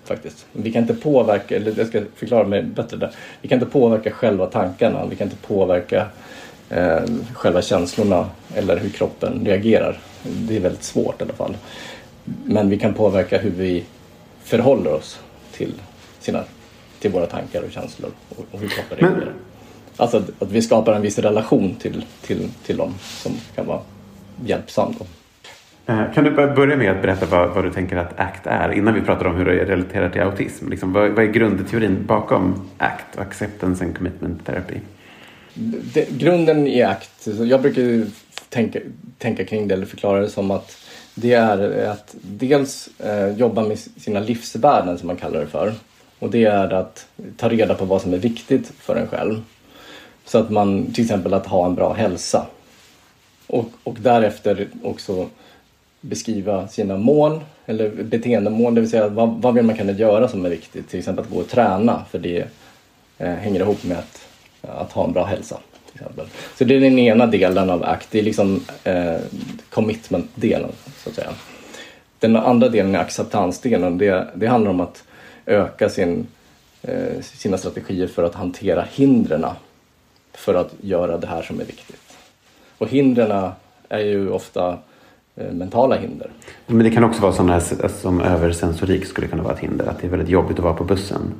Faktiskt. 0.05 0.47
Vi 0.53 0.73
kan 0.73 0.83
inte 0.83 0.95
påverka, 0.95 1.57
eller 1.57 1.75
jag 1.79 1.87
ska 1.87 2.03
förklara 2.17 2.47
mig 2.47 2.63
bättre 2.63 2.97
där. 2.97 3.11
Vi 3.41 3.49
kan 3.49 3.57
inte 3.57 3.71
påverka 3.71 4.11
själva 4.11 4.47
tankarna, 4.47 5.07
vi 5.07 5.17
kan 5.17 5.27
inte 5.27 5.47
påverka 5.47 6.07
eh, 6.71 7.03
själva 7.35 7.63
känslorna 7.63 8.31
eller 8.55 8.77
hur 8.77 8.89
kroppen 8.89 9.45
reagerar. 9.45 9.99
Det 10.23 10.57
är 10.57 10.61
väldigt 10.61 10.83
svårt 10.83 11.21
i 11.21 11.25
alla 11.25 11.33
fall. 11.33 11.57
Men 12.45 12.71
vi 12.71 12.79
kan 12.79 12.95
påverka 12.95 13.39
hur 13.39 13.51
vi 13.51 13.85
förhåller 14.43 14.93
oss 14.93 15.21
till, 15.53 15.75
sina, 16.21 16.45
till 17.01 17.11
våra 17.11 17.27
tankar 17.27 17.63
och 17.63 17.73
känslor 17.73 18.11
och, 18.29 18.45
och 18.51 18.61
hur 18.61 18.69
kroppen 18.69 18.99
reagerar. 18.99 19.25
Men... 19.25 19.35
Alltså 19.97 20.17
att, 20.17 20.43
att, 20.43 20.51
vi 20.51 20.63
skapar 20.63 20.93
en 20.93 21.03
viss 21.03 21.19
relation 21.19 21.75
till, 21.75 22.05
till, 22.23 22.49
till 22.67 22.77
dem 22.77 22.95
som 23.01 23.33
kan 23.55 23.67
vara 23.67 23.81
hjälpsam. 24.45 24.95
Då. 24.99 25.05
Eh, 25.87 26.13
kan 26.15 26.25
du 26.25 26.31
börja 26.31 26.77
med 26.77 26.91
att 26.91 27.03
berätta 27.03 27.27
vad, 27.27 27.55
vad, 27.55 27.65
du 27.65 27.71
tänker 27.71 27.97
att 27.97 28.21
ACT 28.21 28.47
är 28.47 28.73
innan 28.73 28.95
vi 28.95 29.01
pratar 29.01 29.27
om 29.27 29.37
hur 29.37 29.45
det 29.45 29.65
relaterar 29.65 30.11
till 30.11 30.21
autism? 30.21 30.69
Liksom, 30.69 30.93
vad, 30.93 31.11
vad 31.11 31.25
är 31.25 31.29
grundteorin 31.29 32.07
bakom 32.07 32.71
ACT, 32.79 33.19
Acceptance 33.19 33.85
and 33.85 33.97
Commitment 33.97 34.47
Therapy? 34.47 34.75
Det, 35.95 36.11
grunden 36.11 36.67
i 36.67 36.83
ACT, 36.83 37.27
jag 37.27 37.63
brukar 37.63 38.07
tänka, 38.49 38.79
tänka 39.19 39.45
kring 39.45 39.69
det 39.69 39.75
eller 39.75 39.87
förklara 39.87 40.21
det 40.21 40.29
som 40.29 40.51
att 40.51 40.77
det 41.15 41.33
är 41.33 41.87
att 41.87 42.15
dels 42.21 42.89
eh, 43.01 43.29
jobba 43.29 43.63
med 43.63 43.79
sina 43.79 44.21
livsvärden 44.21 44.99
som 44.99 45.07
man 45.07 45.17
kallar 45.17 45.41
det 45.41 45.47
för. 45.47 45.73
Och 46.19 46.31
det 46.31 46.45
är 46.45 46.73
att 46.73 47.07
ta 47.37 47.49
reda 47.49 47.75
på 47.75 47.85
vad 47.85 48.03
som 48.03 48.13
är 48.13 48.19
viktigt 48.19 48.73
för 48.79 48.97
en 48.97 49.09
själv. 49.09 49.43
Så 50.25 50.39
att 50.39 50.51
man 50.51 50.93
till 50.93 51.05
exempel 51.05 51.35
att 51.35 51.47
ha 51.47 51.67
en 51.67 51.75
bra 51.75 51.93
hälsa. 51.93 52.47
Och, 53.47 53.69
och 53.85 53.97
därefter 54.01 54.69
också 54.83 55.29
beskriva 56.09 56.69
sina 56.69 56.97
mål 56.97 57.41
eller 57.67 57.91
beteendemål, 57.91 58.75
det 58.75 58.81
vill 58.81 58.91
säga 58.91 59.09
vad, 59.09 59.29
vad 59.29 59.55
vill 59.55 59.65
man 59.65 59.77
kunna 59.77 59.93
göra 59.93 60.29
som 60.29 60.45
är 60.45 60.51
viktigt? 60.51 60.89
Till 60.89 60.99
exempel 60.99 61.25
att 61.25 61.31
gå 61.31 61.39
och 61.39 61.49
träna 61.49 62.05
för 62.11 62.19
det 62.19 62.47
eh, 63.19 63.33
hänger 63.33 63.61
ihop 63.61 63.85
med 63.85 63.99
att, 63.99 64.29
att 64.63 64.93
ha 64.93 65.05
en 65.05 65.13
bra 65.13 65.25
hälsa. 65.25 65.59
Till 65.93 66.01
exempel. 66.01 66.27
Så 66.59 66.65
det 66.65 66.77
är 66.77 66.81
den 66.81 66.99
ena 66.99 67.27
delen 67.27 67.71
av 67.71 67.85
ACT, 67.85 68.09
det 68.11 68.19
är 68.19 68.23
liksom 68.23 68.65
eh, 68.85 69.17
commitment-delen 69.71 70.71
så 70.97 71.09
att 71.09 71.15
säga. 71.15 71.31
Den 72.19 72.37
andra 72.37 72.69
delen 72.69 72.95
är 72.95 72.99
acceptansdelen. 72.99 73.99
Det, 73.99 74.29
det 74.35 74.47
handlar 74.47 74.71
om 74.71 74.81
att 74.81 75.05
öka 75.47 75.89
sin, 75.89 76.27
eh, 76.83 77.21
sina 77.21 77.59
strategier 77.59 78.07
för 78.07 78.23
att 78.23 78.35
hantera 78.35 78.87
hindren 78.93 79.47
för 80.33 80.55
att 80.55 80.75
göra 80.81 81.19
det 81.19 81.27
här 81.27 81.43
som 81.43 81.61
är 81.61 81.65
viktigt. 81.65 82.17
Och 82.79 82.89
hindren 82.89 83.51
är 83.89 84.01
ju 84.01 84.31
ofta 84.31 84.69
eh, 84.69 84.79
mentala 85.35 85.97
hinder. 85.97 86.31
Men 86.67 86.79
det 86.79 86.91
kan 86.91 87.05
också 87.05 87.23
vara 87.23 87.33
sådana 87.33 87.53
här 87.53 87.89
som 87.89 88.21
översensorik 88.21 89.07
skulle 89.07 89.27
kunna 89.27 89.43
vara 89.43 89.55
ett 89.55 89.61
hinder. 89.61 89.87
Att 89.87 90.01
det 90.01 90.07
är 90.07 90.11
väldigt 90.11 90.29
jobbigt 90.29 90.59
att 90.59 90.65
vara 90.65 90.75
på 90.75 90.85
bussen. 90.85 91.35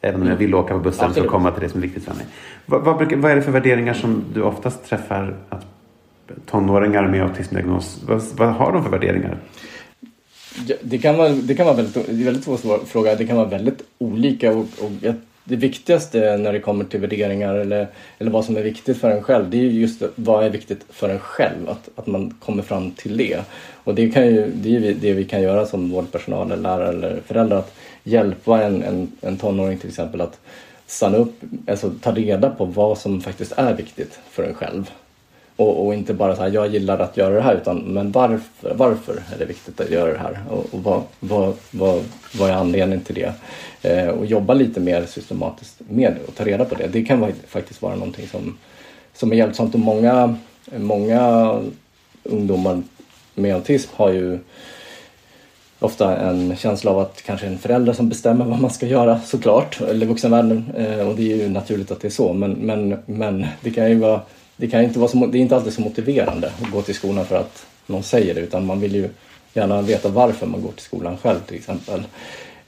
Även 0.00 0.22
om 0.22 0.28
jag 0.28 0.36
vill 0.36 0.54
åka 0.54 0.74
på 0.74 0.80
bussen 0.80 1.06
Absolut. 1.06 1.26
så 1.26 1.30
komma 1.30 1.50
till 1.50 1.62
det 1.62 1.68
som 1.68 1.78
är 1.78 1.82
viktigt 1.82 2.04
för 2.04 2.14
mig. 2.14 2.26
Vad, 2.66 2.82
vad, 2.84 2.96
brukar, 2.96 3.16
vad 3.16 3.30
är 3.30 3.36
det 3.36 3.42
för 3.42 3.52
värderingar 3.52 3.94
som 3.94 4.24
du 4.34 4.42
oftast 4.42 4.84
träffar 4.84 5.36
att 5.48 5.66
tonåringar 6.46 7.08
med 7.08 7.22
autismdiagnos? 7.22 8.02
Vad, 8.06 8.22
vad 8.36 8.48
har 8.48 8.72
de 8.72 8.82
för 8.82 8.90
värderingar? 8.90 9.38
det 10.82 10.98
kan 10.98 11.16
vara, 11.16 11.28
det 11.28 11.54
kan 11.54 11.66
vara 11.66 11.76
väldigt, 11.76 11.94
det 11.94 12.22
är 12.22 12.24
väldigt 12.24 12.44
svår 12.44 12.84
fråga. 12.86 13.14
Det 13.14 13.26
kan 13.26 13.36
vara 13.36 13.48
väldigt 13.48 13.82
olika 13.98 14.52
och, 14.52 14.58
och 14.58 15.14
det 15.44 15.56
viktigaste 15.56 16.36
när 16.36 16.52
det 16.52 16.60
kommer 16.60 16.84
till 16.84 17.00
värderingar 17.00 17.54
eller, 17.54 17.88
eller 18.18 18.30
vad 18.30 18.44
som 18.44 18.56
är 18.56 18.62
viktigt 18.62 18.98
för 19.00 19.10
en 19.10 19.22
själv, 19.22 19.50
det 19.50 19.56
är 19.56 19.62
just 19.62 20.02
vad 20.14 20.44
är 20.44 20.50
viktigt 20.50 20.84
för 20.88 21.08
en 21.08 21.18
själv, 21.18 21.68
att, 21.68 21.88
att 21.96 22.06
man 22.06 22.34
kommer 22.40 22.62
fram 22.62 22.90
till 22.90 23.16
det. 23.16 23.40
Och 23.84 23.94
det, 23.94 24.10
kan 24.10 24.26
ju, 24.26 24.50
det 24.54 24.76
är 24.76 24.94
det 24.94 25.12
vi 25.12 25.24
kan 25.24 25.42
göra 25.42 25.66
som 25.66 25.90
vårdpersonal, 25.90 26.52
eller 26.52 26.62
lärare 26.62 26.88
eller 26.88 27.20
föräldrar, 27.26 27.58
att 27.58 27.74
hjälpa 28.02 28.62
en, 28.62 28.82
en, 28.82 29.12
en 29.20 29.36
tonåring 29.36 29.78
till 29.78 29.88
exempel 29.88 30.20
att 30.20 30.40
stanna 30.86 31.16
upp, 31.16 31.34
alltså 31.66 31.92
ta 32.00 32.12
reda 32.12 32.50
på 32.50 32.64
vad 32.64 32.98
som 32.98 33.20
faktiskt 33.20 33.52
är 33.56 33.74
viktigt 33.74 34.18
för 34.30 34.42
en 34.42 34.54
själv. 34.54 34.90
Och, 35.60 35.86
och, 35.86 35.94
inte 35.94 36.14
bara 36.14 36.36
så 36.36 36.42
här, 36.42 36.50
jag 36.50 36.68
gillar 36.68 36.98
att 36.98 37.16
göra 37.16 37.34
det 37.34 37.40
här, 37.40 37.54
utan 37.54 37.78
men 37.78 38.12
varför, 38.12 38.74
varför 38.74 39.12
är 39.12 39.38
det 39.38 39.44
viktigt 39.44 39.80
att 39.80 39.90
göra 39.90 40.12
det 40.12 40.18
här? 40.18 40.38
Och, 40.50 40.66
och 40.70 40.82
vad, 40.82 41.02
vad, 41.20 41.54
vad, 41.70 42.04
vad 42.38 42.50
är 42.50 42.54
anledningen 42.54 43.04
till 43.04 43.14
det? 43.14 43.32
Eh, 43.82 44.08
och 44.08 44.26
jobba 44.26 44.54
lite 44.54 44.80
mer 44.80 45.06
systematiskt 45.06 45.80
med 45.88 46.16
och 46.28 46.34
ta 46.34 46.44
reda 46.44 46.64
på 46.64 46.74
det. 46.74 46.86
Det 46.86 47.02
kan 47.02 47.32
faktiskt 47.46 47.82
vara 47.82 47.94
någonting 47.94 48.26
som, 48.28 48.58
som 49.14 49.32
är 49.32 49.36
hjälpsamt 49.36 49.74
och 49.74 49.80
många, 49.80 50.36
många 50.76 51.54
ungdomar 52.22 52.82
med 53.34 53.54
autism 53.54 53.90
har 53.94 54.10
ju 54.10 54.38
ofta 55.78 56.16
en 56.16 56.56
känsla 56.56 56.90
av 56.90 56.98
att 56.98 57.22
kanske 57.22 57.46
en 57.46 57.58
förälder 57.58 57.92
som 57.92 58.08
bestämmer 58.08 58.44
vad 58.44 58.60
man 58.60 58.70
ska 58.70 58.86
göra 58.86 59.20
såklart, 59.20 59.80
eller 59.80 60.06
vuxenvärlden. 60.06 60.72
Eh, 60.76 61.08
och 61.08 61.16
det 61.16 61.32
är 61.32 61.36
ju 61.36 61.48
naturligt 61.48 61.90
att 61.90 62.00
det 62.00 62.08
är 62.08 62.10
så 62.10 62.32
men, 62.32 62.52
men, 62.52 62.96
men 63.06 63.46
det 63.60 63.70
kan 63.70 63.90
ju 63.90 63.98
vara 63.98 64.20
det, 64.60 64.68
kan 64.68 64.82
inte 64.82 64.98
vara 64.98 65.10
så, 65.10 65.26
det 65.26 65.38
är 65.38 65.40
inte 65.40 65.56
alltid 65.56 65.72
så 65.72 65.80
motiverande 65.80 66.52
att 66.62 66.70
gå 66.70 66.82
till 66.82 66.94
skolan 66.94 67.26
för 67.26 67.36
att 67.36 67.66
någon 67.86 68.02
säger 68.02 68.34
det 68.34 68.40
utan 68.40 68.66
man 68.66 68.80
vill 68.80 68.94
ju 68.94 69.08
gärna 69.54 69.82
veta 69.82 70.08
varför 70.08 70.46
man 70.46 70.62
går 70.62 70.72
till 70.72 70.84
skolan 70.84 71.16
själv 71.16 71.40
till 71.46 71.56
exempel. 71.56 72.02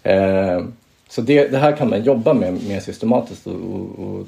Eh, 0.02 0.64
så 1.08 1.20
det, 1.20 1.48
det, 1.48 1.58
här 1.58 1.76
kan 1.76 1.90
man 1.90 2.04
jobba 2.04 2.34
med 2.34 2.64
mer 2.68 2.80
systematiskt 2.80 3.46
och, 3.46 3.54
och, 3.54 3.98
och 3.98 4.26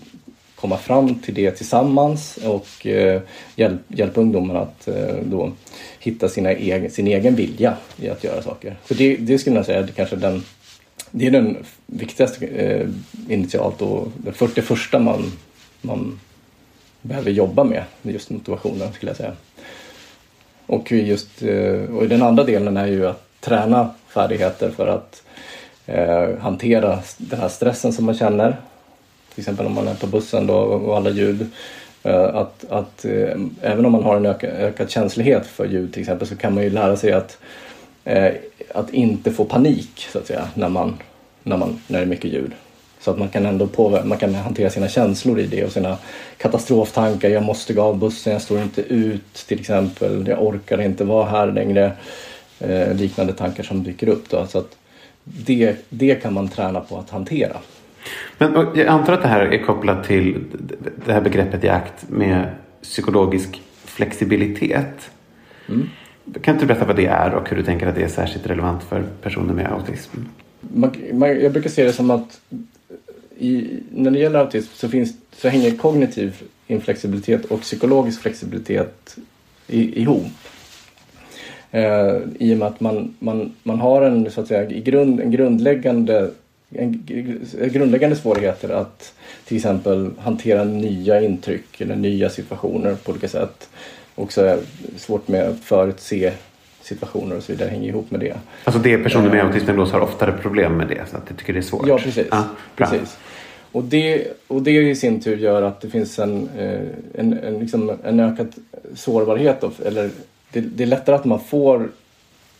komma 0.54 0.76
fram 0.76 1.14
till 1.14 1.34
det 1.34 1.50
tillsammans 1.50 2.38
och 2.44 2.86
eh, 2.86 3.22
hjälp, 3.56 3.80
hjälpa 3.88 4.20
ungdomarna 4.20 4.60
att 4.60 4.88
eh, 4.88 5.16
då 5.24 5.52
hitta 5.98 6.28
sina 6.28 6.50
egen, 6.50 6.90
sin 6.90 7.06
egen 7.06 7.34
vilja 7.34 7.76
i 7.96 8.08
att 8.08 8.24
göra 8.24 8.42
saker. 8.42 8.76
Så 8.88 8.94
det, 8.94 9.16
det 9.16 9.38
skulle 9.38 9.56
jag 9.56 9.66
säga 9.66 9.78
är 9.78 9.86
kanske 9.86 10.16
den, 10.16 10.42
det 11.10 11.26
är 11.26 11.30
den 11.30 11.56
viktigaste 11.86 12.46
eh, 12.46 12.88
initialt 13.28 13.82
och 13.82 14.08
det 14.16 14.32
41 14.32 15.02
man, 15.02 15.32
man 15.82 16.20
behöver 17.04 17.30
jobba 17.30 17.64
med, 17.64 17.84
just 18.02 18.30
motivationen 18.30 18.92
skulle 18.92 19.10
jag 19.10 19.16
säga. 19.16 19.32
Och, 20.66 20.92
just, 20.92 21.42
eh, 21.42 21.96
och 21.96 22.08
den 22.08 22.22
andra 22.22 22.44
delen 22.44 22.76
är 22.76 22.86
ju 22.86 23.06
att 23.06 23.40
träna 23.40 23.90
färdigheter 24.08 24.70
för 24.70 24.86
att 24.86 25.22
eh, 25.86 26.38
hantera 26.38 26.98
den 27.16 27.40
här 27.40 27.48
stressen 27.48 27.92
som 27.92 28.04
man 28.04 28.14
känner. 28.14 28.56
Till 29.34 29.40
exempel 29.40 29.66
om 29.66 29.74
man 29.74 29.88
är 29.88 29.94
på 29.94 30.06
bussen 30.06 30.46
då 30.46 30.54
och 30.56 30.96
alla 30.96 31.10
ljud. 31.10 31.46
Eh, 32.02 32.34
att, 32.36 32.64
att 32.70 33.04
eh, 33.04 33.36
även 33.62 33.86
om 33.86 33.92
man 33.92 34.02
har 34.02 34.16
en 34.16 34.26
öka, 34.26 34.46
ökad 34.46 34.90
känslighet 34.90 35.46
för 35.46 35.64
ljud 35.64 35.92
till 35.92 36.02
exempel 36.02 36.28
så 36.28 36.36
kan 36.36 36.54
man 36.54 36.64
ju 36.64 36.70
lära 36.70 36.96
sig 36.96 37.12
att, 37.12 37.38
eh, 38.04 38.32
att 38.74 38.90
inte 38.90 39.32
få 39.32 39.44
panik 39.44 40.06
så 40.12 40.18
att 40.18 40.26
säga 40.26 40.48
när, 40.54 40.68
man, 40.68 40.98
när, 41.42 41.56
man, 41.56 41.80
när 41.86 41.98
det 41.98 42.04
är 42.04 42.08
mycket 42.08 42.32
ljud. 42.32 42.52
Så 43.04 43.10
att 43.10 43.18
man 43.18 43.28
kan 43.28 43.46
ändå 43.46 43.66
påverka, 43.66 44.04
man 44.04 44.18
kan 44.18 44.34
hantera 44.34 44.70
sina 44.70 44.88
känslor 44.88 45.40
i 45.40 45.46
det 45.46 45.64
och 45.64 45.72
sina 45.72 45.98
katastroftankar. 46.36 47.28
Jag 47.28 47.42
måste 47.42 47.72
gå 47.72 47.82
av 47.82 47.98
bussen, 47.98 48.32
jag 48.32 48.42
står 48.42 48.62
inte 48.62 48.82
ut 48.82 49.34
till 49.34 49.60
exempel. 49.60 50.26
Jag 50.28 50.42
orkar 50.42 50.80
inte 50.80 51.04
vara 51.04 51.26
här 51.26 51.52
längre. 51.52 51.92
Eh, 52.60 52.94
liknande 52.94 53.32
tankar 53.32 53.62
som 53.62 53.82
dyker 53.82 54.08
upp. 54.08 54.28
Då. 54.30 54.46
Så 54.46 54.58
att 54.58 54.76
det, 55.24 55.76
det 55.88 56.14
kan 56.14 56.32
man 56.32 56.48
träna 56.48 56.80
på 56.80 56.98
att 56.98 57.10
hantera. 57.10 57.56
Men 58.38 58.52
jag 58.74 58.86
antar 58.86 59.12
att 59.12 59.22
det 59.22 59.28
här 59.28 59.40
är 59.40 59.64
kopplat 59.64 60.04
till 60.04 60.44
det 61.06 61.12
här 61.12 61.20
begreppet 61.20 61.64
i 61.64 61.68
akt 61.68 62.04
med 62.08 62.50
psykologisk 62.82 63.62
flexibilitet. 63.84 65.10
Mm. 65.68 65.88
Kan 66.42 66.58
du 66.58 66.66
berätta 66.66 66.84
vad 66.84 66.96
det 66.96 67.06
är 67.06 67.34
och 67.34 67.48
hur 67.48 67.56
du 67.56 67.62
tänker 67.62 67.86
att 67.86 67.94
det 67.94 68.02
är 68.02 68.08
särskilt 68.08 68.46
relevant 68.46 68.82
för 68.82 69.04
personer 69.22 69.54
med 69.54 69.72
autism? 69.72 70.16
Man, 70.60 70.96
man, 71.12 71.40
jag 71.40 71.52
brukar 71.52 71.70
se 71.70 71.84
det 71.84 71.92
som 71.92 72.10
att 72.10 72.40
i, 73.38 73.80
när 73.90 74.10
det 74.10 74.18
gäller 74.18 74.38
autism 74.38 74.70
så, 74.74 74.88
finns, 74.88 75.14
så 75.36 75.48
hänger 75.48 75.76
kognitiv 75.76 76.42
inflexibilitet 76.66 77.44
och 77.44 77.60
psykologisk 77.60 78.20
flexibilitet 78.20 79.16
i, 79.66 80.00
ihop. 80.00 80.32
Eh, 81.70 82.18
I 82.38 82.54
och 82.54 82.58
med 82.58 82.68
att 82.68 82.80
man, 82.80 83.14
man, 83.18 83.54
man 83.62 83.80
har 83.80 84.02
en, 84.02 84.30
så 84.30 84.40
att 84.40 84.48
säga, 84.48 84.70
i 84.70 84.80
grund, 84.80 85.20
en 85.20 85.30
grundläggande 85.30 86.30
en, 86.70 87.06
grundläggande 87.72 88.16
svårigheter 88.16 88.68
att 88.68 89.14
till 89.44 89.56
exempel 89.56 90.10
hantera 90.18 90.64
nya 90.64 91.20
intryck 91.20 91.80
eller 91.80 91.96
nya 91.96 92.30
situationer 92.30 92.94
på 92.94 93.10
olika 93.10 93.28
sätt. 93.28 93.68
Också 94.14 94.44
är 94.44 94.58
svårt 94.96 95.28
med 95.28 95.48
att 95.48 95.60
förutse 95.60 96.32
situationer 96.84 97.36
och 97.36 97.42
så 97.42 97.52
vidare 97.52 97.68
hänger 97.68 97.88
ihop 97.88 98.10
med 98.10 98.20
det. 98.20 98.36
Alltså 98.64 98.82
det 98.82 98.98
personer 98.98 99.30
med 99.30 99.44
autism 99.44 99.78
har 99.78 100.00
oftare 100.00 100.32
problem 100.32 100.76
med 100.76 100.88
det 100.88 101.04
så 101.10 101.16
att 101.16 101.28
de 101.28 101.34
tycker 101.34 101.52
det 101.52 101.58
är 101.58 101.62
svårt? 101.62 101.86
Ja 101.86 101.98
precis. 101.98 102.26
Ah, 102.30 102.42
precis. 102.76 103.16
Och, 103.72 103.84
det, 103.84 104.26
och 104.46 104.62
det 104.62 104.70
i 104.70 104.96
sin 104.96 105.20
tur 105.20 105.36
gör 105.36 105.62
att 105.62 105.80
det 105.80 105.90
finns 105.90 106.18
en, 106.18 106.48
eh, 106.58 106.80
en, 107.14 107.38
en, 107.38 107.58
liksom 107.58 107.98
en 108.04 108.20
ökad 108.20 108.52
sårbarhet. 108.94 109.60
Då, 109.60 109.70
eller 109.84 110.10
det, 110.52 110.60
det 110.60 110.82
är 110.82 110.86
lättare 110.86 111.16
att 111.16 111.24
man 111.24 111.40
får 111.40 111.88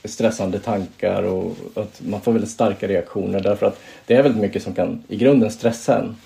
stressande 0.05 0.59
tankar 0.59 1.23
och 1.23 1.57
att 1.75 2.03
man 2.07 2.21
får 2.21 2.33
väldigt 2.33 2.51
starka 2.51 2.89
reaktioner 2.89 3.41
därför 3.41 3.67
att 3.67 3.81
det 4.07 4.15
är 4.15 4.23
väldigt 4.23 4.43
mycket 4.43 4.63
som 4.63 4.75
kan 4.75 5.05
i 5.09 5.17
grunden 5.17 5.51
stressa 5.51 5.99
en. 5.99 6.17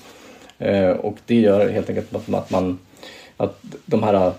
Eh, 0.58 0.90
och 0.90 1.16
det 1.26 1.40
gör 1.40 1.68
helt 1.68 1.88
enkelt 1.88 2.14
att 2.14 2.28
man, 2.28 2.40
att 2.40 2.50
man 2.50 2.78
att 3.36 3.62
de 3.86 4.02
här 4.02 4.32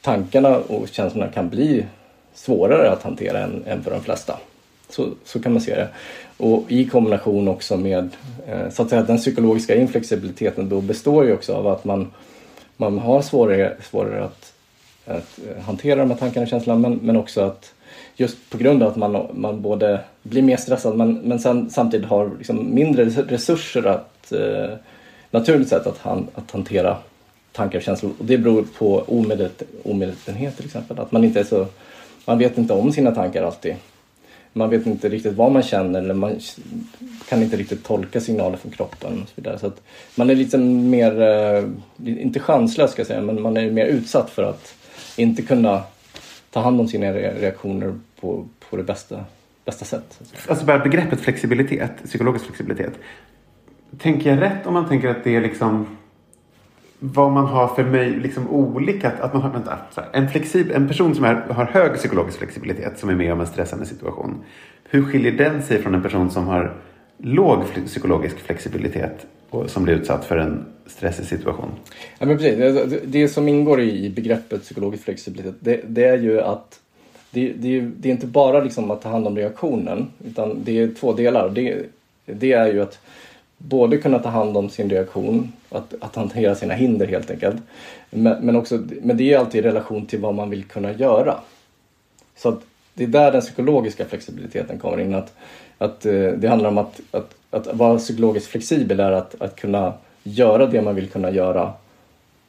tankarna 0.00 0.58
och 0.58 0.88
känslorna 0.88 1.32
kan 1.32 1.48
bli 1.48 1.84
svårare 2.40 2.90
att 2.90 3.02
hantera 3.02 3.38
än, 3.38 3.64
än 3.66 3.82
för 3.82 3.90
de 3.90 4.02
flesta. 4.02 4.38
Så, 4.88 5.08
så 5.24 5.40
kan 5.42 5.52
man 5.52 5.60
se 5.60 5.74
det. 5.74 5.88
Och 6.36 6.64
i 6.68 6.84
kombination 6.86 7.48
också 7.48 7.76
med 7.76 8.08
eh, 8.46 8.70
så 8.70 8.82
att 8.82 8.88
säga 8.88 9.02
den 9.02 9.18
psykologiska 9.18 9.74
inflexibiliteten 9.74 10.68
då 10.68 10.80
består 10.80 11.24
ju 11.24 11.32
också 11.32 11.54
av 11.54 11.66
att 11.66 11.84
man, 11.84 12.12
man 12.76 12.98
har 12.98 13.22
svårare, 13.22 13.76
svårare 13.90 14.24
att, 14.24 14.52
att 15.06 15.38
eh, 15.48 15.62
hantera 15.62 16.00
de 16.00 16.10
här 16.10 16.18
tankarna 16.18 16.44
och 16.44 16.50
känslorna 16.50 16.78
men, 16.78 16.98
men 17.02 17.16
också 17.16 17.40
att 17.40 17.72
just 18.16 18.50
på 18.50 18.58
grund 18.58 18.82
av 18.82 18.90
att 18.90 18.96
man, 18.96 19.26
man 19.34 19.62
både 19.62 20.00
blir 20.22 20.42
mer 20.42 20.56
stressad 20.56 20.96
men, 20.96 21.14
men 21.14 21.38
sen, 21.38 21.70
samtidigt 21.70 22.06
har 22.06 22.30
liksom 22.38 22.74
mindre 22.74 23.04
resurser 23.04 23.86
att 23.86 24.32
eh, 24.32 24.76
naturligt 25.30 25.68
sett 25.68 25.86
att, 25.86 25.98
han, 25.98 26.26
att 26.34 26.50
hantera 26.50 26.96
tankar 27.52 27.78
och 27.78 27.84
känslor. 27.84 28.12
Och 28.18 28.24
det 28.24 28.38
beror 28.38 28.64
på 28.78 29.04
omedvetenhet 29.84 30.56
till 30.56 30.66
exempel. 30.66 30.98
Att 30.98 31.12
man 31.12 31.24
inte 31.24 31.40
är 31.40 31.44
så 31.44 31.66
man 32.24 32.38
vet 32.38 32.58
inte 32.58 32.72
om 32.72 32.92
sina 32.92 33.10
tankar 33.10 33.42
alltid. 33.42 33.74
Man 34.52 34.70
vet 34.70 34.86
inte 34.86 35.08
riktigt 35.08 35.36
vad 35.36 35.52
man 35.52 35.62
känner 35.62 36.02
eller 36.02 36.14
man 36.14 36.40
kan 37.28 37.42
inte 37.42 37.56
riktigt 37.56 37.84
tolka 37.84 38.20
signaler 38.20 38.56
från 38.56 38.72
kroppen 38.72 39.22
och 39.22 39.28
så 39.28 39.32
vidare. 39.34 39.58
Så 39.58 39.66
att 39.66 39.82
man 40.14 40.30
är 40.30 40.34
lite 40.34 40.58
mer, 40.58 41.20
eh, 41.22 41.64
inte 42.04 42.40
chanslös 42.40 42.90
ska 42.90 43.00
jag 43.00 43.06
säga, 43.06 43.20
men 43.20 43.42
man 43.42 43.56
är 43.56 43.70
mer 43.70 43.86
utsatt 43.86 44.30
för 44.30 44.42
att 44.42 44.74
inte 45.16 45.42
kunna 45.42 45.82
ta 46.50 46.60
hand 46.60 46.80
om 46.80 46.88
sina 46.88 47.12
reaktioner 47.12 47.94
på, 48.20 48.48
på 48.70 48.76
det 48.76 48.82
bästa, 48.82 49.24
bästa 49.64 49.84
sätt. 49.84 50.20
Alltså 50.48 50.64
bara 50.64 50.78
begreppet 50.78 51.20
flexibilitet, 51.20 51.92
psykologisk 52.04 52.44
flexibilitet. 52.44 52.92
Tänker 53.98 54.30
jag 54.30 54.42
rätt 54.42 54.66
om 54.66 54.74
man 54.74 54.88
tänker 54.88 55.08
att 55.08 55.24
det 55.24 55.36
är 55.36 55.40
liksom 55.40 55.96
vad 57.00 57.32
man 57.32 57.46
har 57.46 57.68
för 57.68 57.84
mig, 57.84 58.10
liksom 58.10 58.48
olika... 58.48 59.12
Att 59.20 59.32
man 59.32 59.42
har, 59.42 59.50
vänta, 59.50 59.78
här, 59.96 60.04
en, 60.12 60.30
flexib, 60.30 60.70
en 60.70 60.88
person 60.88 61.14
som 61.14 61.24
är, 61.24 61.34
har 61.34 61.64
hög 61.64 61.94
psykologisk 61.94 62.38
flexibilitet 62.38 62.98
som 62.98 63.08
är 63.08 63.14
med 63.14 63.32
om 63.32 63.40
en 63.40 63.46
stressande 63.46 63.86
situation. 63.86 64.44
Hur 64.84 65.04
skiljer 65.04 65.32
den 65.32 65.62
sig 65.62 65.82
från 65.82 65.94
en 65.94 66.02
person 66.02 66.30
som 66.30 66.46
har 66.46 66.76
låg 67.18 67.64
psykologisk 67.86 68.38
flexibilitet 68.38 69.26
och 69.50 69.70
som 69.70 69.84
blir 69.84 69.94
utsatt 69.94 70.24
för 70.24 70.36
en 70.36 70.64
stressig 70.86 71.24
situation? 71.26 71.70
Ja, 72.18 72.26
men 72.26 72.36
precis. 72.36 72.58
Det, 72.58 73.00
det 73.04 73.28
som 73.28 73.48
ingår 73.48 73.80
i 73.80 74.10
begreppet 74.10 74.62
psykologisk 74.62 75.04
flexibilitet 75.04 75.54
det, 75.60 75.80
det 75.86 76.04
är 76.04 76.18
ju 76.18 76.40
att 76.40 76.80
det, 77.30 77.52
det, 77.56 77.80
det, 77.80 78.08
är 78.08 78.12
inte 78.12 78.26
bara 78.26 78.60
liksom 78.60 78.90
att 78.90 79.02
ta 79.02 79.08
hand 79.08 79.26
om 79.26 79.36
reaktionen 79.36 80.10
utan 80.24 80.64
det 80.64 80.78
är 80.78 80.94
två 81.00 81.12
delar. 81.12 81.50
Det, 81.50 81.82
det 82.26 82.52
är 82.52 82.72
ju 82.72 82.82
att 82.82 82.98
både 83.68 83.98
kunna 83.98 84.18
ta 84.18 84.28
hand 84.28 84.56
om 84.56 84.70
sin 84.70 84.90
reaktion, 84.90 85.52
att, 85.70 85.94
att 86.00 86.16
hantera 86.16 86.54
sina 86.54 86.74
hinder 86.74 87.06
helt 87.06 87.30
enkelt. 87.30 87.62
Men, 88.10 88.46
men, 88.46 88.56
också, 88.56 88.82
men 89.02 89.16
det 89.16 89.32
är 89.32 89.38
alltid 89.38 89.64
i 89.64 89.68
relation 89.68 90.06
till 90.06 90.20
vad 90.20 90.34
man 90.34 90.50
vill 90.50 90.64
kunna 90.64 90.92
göra. 90.92 91.40
Så 92.36 92.48
att 92.48 92.60
det 92.94 93.04
är 93.04 93.08
där 93.08 93.32
den 93.32 93.40
psykologiska 93.40 94.04
flexibiliteten 94.04 94.78
kommer 94.78 95.00
in. 95.00 95.14
Att, 95.14 95.34
att 95.78 96.06
eh, 96.06 96.12
det 96.12 96.48
handlar 96.48 96.68
om 96.68 96.78
att, 96.78 97.00
att, 97.10 97.34
att 97.50 97.74
vara 97.74 97.98
psykologiskt 97.98 98.48
flexibel 98.48 99.00
är 99.00 99.12
att, 99.12 99.42
att 99.42 99.56
kunna 99.56 99.92
göra 100.22 100.66
det 100.66 100.82
man 100.82 100.94
vill 100.94 101.08
kunna 101.08 101.30
göra 101.30 101.72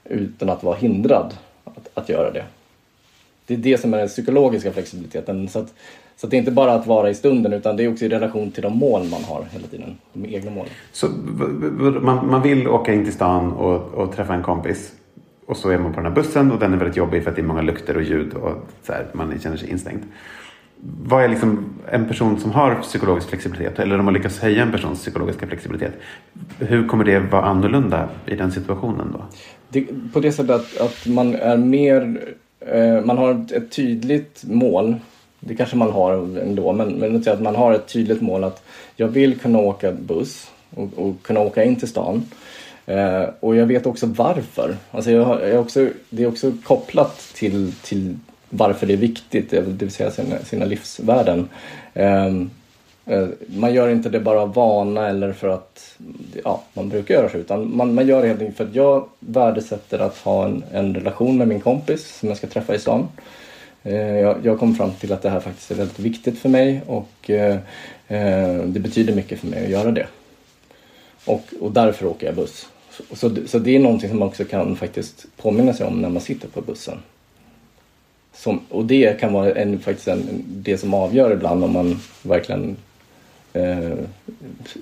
utan 0.04 0.50
att 0.50 0.64
vara 0.64 0.76
hindrad 0.76 1.34
att, 1.64 1.90
att 1.94 2.10
göra 2.10 2.32
det. 2.32 2.46
Det 3.52 3.70
är 3.70 3.72
det 3.72 3.78
som 3.78 3.94
är 3.94 3.98
den 3.98 4.08
psykologiska 4.08 4.72
flexibiliteten. 4.72 5.48
Så 5.48 5.60
att, 5.60 5.74
så 6.16 6.28
att 6.28 6.32
det 6.32 6.38
är 6.38 6.40
inte 6.40 6.52
bara 6.52 6.74
att 6.74 6.88
vara 6.88 7.10
i 7.10 7.16
stunden 7.16 7.54
utan 7.54 7.78
det 7.78 7.84
är 7.84 7.92
också 7.92 8.06
i 8.06 8.10
relation 8.10 8.52
till 8.52 8.64
de 8.64 8.78
mål 8.78 9.08
man 9.12 9.24
har 9.24 9.46
hela 9.52 9.68
tiden. 9.68 9.98
De 10.14 10.36
egna 10.36 10.52
målen. 10.52 10.72
Så 10.92 11.08
man, 12.02 12.32
man 12.32 12.42
vill 12.42 12.68
åka 12.68 12.94
in 12.94 13.04
till 13.04 13.14
stan 13.14 13.52
och, 13.52 13.94
och 13.94 14.16
träffa 14.16 14.34
en 14.34 14.44
kompis 14.44 14.92
och 15.46 15.58
så 15.58 15.70
är 15.70 15.78
man 15.78 15.94
på 15.94 16.00
den 16.00 16.06
här 16.06 16.16
bussen 16.16 16.52
och 16.52 16.60
den 16.60 16.74
är 16.74 16.78
väldigt 16.78 16.98
jobbig 16.98 17.24
för 17.24 17.30
att 17.30 17.36
det 17.36 17.42
är 17.42 17.46
många 17.46 17.62
lukter 17.62 17.98
och 17.98 18.04
ljud 18.04 18.34
och 18.34 18.54
så 18.84 18.94
här, 18.94 19.06
man 19.14 19.40
känner 19.40 19.58
sig 19.58 19.70
instängd. 19.70 20.02
Vad 21.04 21.24
är 21.24 21.30
liksom 21.30 21.66
en 21.92 22.08
person 22.08 22.40
som 22.40 22.52
har 22.52 22.76
psykologisk 22.76 23.30
flexibilitet 23.30 23.80
eller 23.80 24.00
om 24.00 24.06
man 24.06 24.14
lyckas 24.14 24.40
höja 24.40 24.64
en 24.64 24.72
persons 24.72 25.00
psykologiska 25.00 25.48
flexibilitet. 25.48 25.94
Hur 26.60 26.88
kommer 26.88 27.04
det 27.04 27.20
vara 27.20 27.46
annorlunda 27.46 28.10
i 28.26 28.36
den 28.36 28.52
situationen 28.52 29.08
då? 29.14 29.26
Det, 29.70 29.86
på 30.14 30.20
det 30.20 30.32
sättet 30.32 30.52
att, 30.52 30.82
att 30.82 31.08
man 31.08 31.36
är 31.36 31.58
mer, 31.58 32.20
Eh, 32.68 33.02
man 33.02 33.18
har 33.18 33.46
ett 33.54 33.72
tydligt 33.72 34.44
mål. 34.44 34.96
Det 35.40 35.56
kanske 35.56 35.76
man 35.76 35.92
har 35.92 36.14
ändå 36.42 36.74
men, 36.74 36.90
men 36.90 37.16
att 37.16 37.42
man 37.42 37.56
har 37.56 37.74
ett 37.74 37.88
tydligt 37.88 38.22
mål 38.22 38.44
att 38.44 38.64
jag 38.96 39.08
vill 39.08 39.40
kunna 39.40 39.60
åka 39.60 39.92
buss 39.92 40.52
och, 40.76 40.90
och 40.96 41.24
kunna 41.24 41.40
åka 41.40 41.64
in 41.64 41.76
till 41.76 41.88
stan. 41.88 42.26
Eh, 42.86 43.24
och 43.40 43.56
jag 43.56 43.66
vet 43.66 43.86
också 43.86 44.06
varför. 44.06 44.78
Alltså 44.92 45.12
jag, 45.12 45.24
har, 45.24 45.40
jag 45.40 45.62
också, 45.62 45.90
det 46.10 46.24
är 46.24 46.28
också 46.28 46.52
kopplat 46.64 47.20
till, 47.36 47.74
till 47.84 48.18
varför 48.50 48.88
det 48.88 48.94
är 48.94 48.98
viktigt, 48.98 49.50
det 49.50 49.62
vill 49.62 49.92
säga 49.92 50.12
sina, 50.12 50.40
sina 50.40 50.66
livsvärden. 50.66 51.50
Eh, 51.94 52.32
Eh, 53.12 53.28
man 53.48 53.74
gör 53.74 53.90
inte 53.90 54.10
det 54.10 54.20
bara 54.20 54.42
av 54.42 54.54
vana 54.54 55.08
eller 55.08 55.34
för 55.34 55.48
att 55.48 55.98
ja, 56.44 56.64
man 56.74 56.90
brukar 56.90 57.16
göra 57.16 57.30
så 57.30 57.38
utan 57.38 57.78
man, 57.78 57.94
man 57.94 58.08
gör 58.08 58.22
det 58.22 58.28
helt 58.28 58.40
enkelt 58.40 58.58
för 58.58 58.64
att 58.64 58.76
jag 58.76 59.10
värdesätter 59.20 60.00
att 60.00 60.18
ha 60.18 60.46
en, 60.46 60.64
en 60.72 60.96
relation 60.96 61.38
med 61.38 61.48
min 61.48 61.62
kompis 61.62 62.18
som 62.20 62.30
jag 62.30 62.38
ska 62.38 62.48
träffa 62.48 62.76
i 62.76 62.80
stan. 62.80 63.08
Eh, 63.84 63.96
jag, 63.96 64.38
jag 64.44 64.60
kom 64.60 64.76
fram 64.76 64.92
till 64.92 65.14
att 65.14 65.22
det 65.22 65.30
här 65.30 65.40
faktiskt 65.40 65.72
är 65.72 65.76
väldigt 65.76 66.00
viktigt 66.00 66.40
för 66.40 66.50
mig 66.50 66.82
och 66.88 67.30
eh, 67.30 67.58
eh, 68.08 68.64
det 68.64 68.80
betyder 68.80 69.16
mycket 69.16 69.40
för 69.40 69.48
mig 69.48 69.64
att 69.64 69.72
göra 69.72 69.92
det. 69.92 70.08
Och, 71.26 71.44
och 71.60 71.72
därför 71.72 72.06
åker 72.06 72.26
jag 72.26 72.36
buss. 72.36 72.70
Så, 72.92 73.16
så, 73.16 73.36
så 73.48 73.60
det 73.60 73.76
är 73.76 73.80
någonting 73.80 74.10
som 74.10 74.20
man 74.20 74.28
också 74.28 74.46
kan 74.46 74.76
faktiskt 74.76 75.26
påminna 75.38 75.74
sig 75.74 75.88
om 75.88 76.02
när 76.02 76.10
man 76.10 76.22
sitter 76.22 76.48
på 76.48 76.62
bussen. 76.62 76.98
Som, 78.34 78.60
och 78.70 78.86
det 78.86 79.20
kan 79.20 79.34
vara 79.34 79.52
en, 79.52 79.80
faktiskt 79.80 80.08
en, 80.08 80.44
det 80.48 80.78
som 80.78 80.94
avgör 80.94 81.32
ibland 81.32 81.64
om 81.64 81.74
man 81.74 82.00
verkligen 82.24 82.78
eh, 83.54 83.98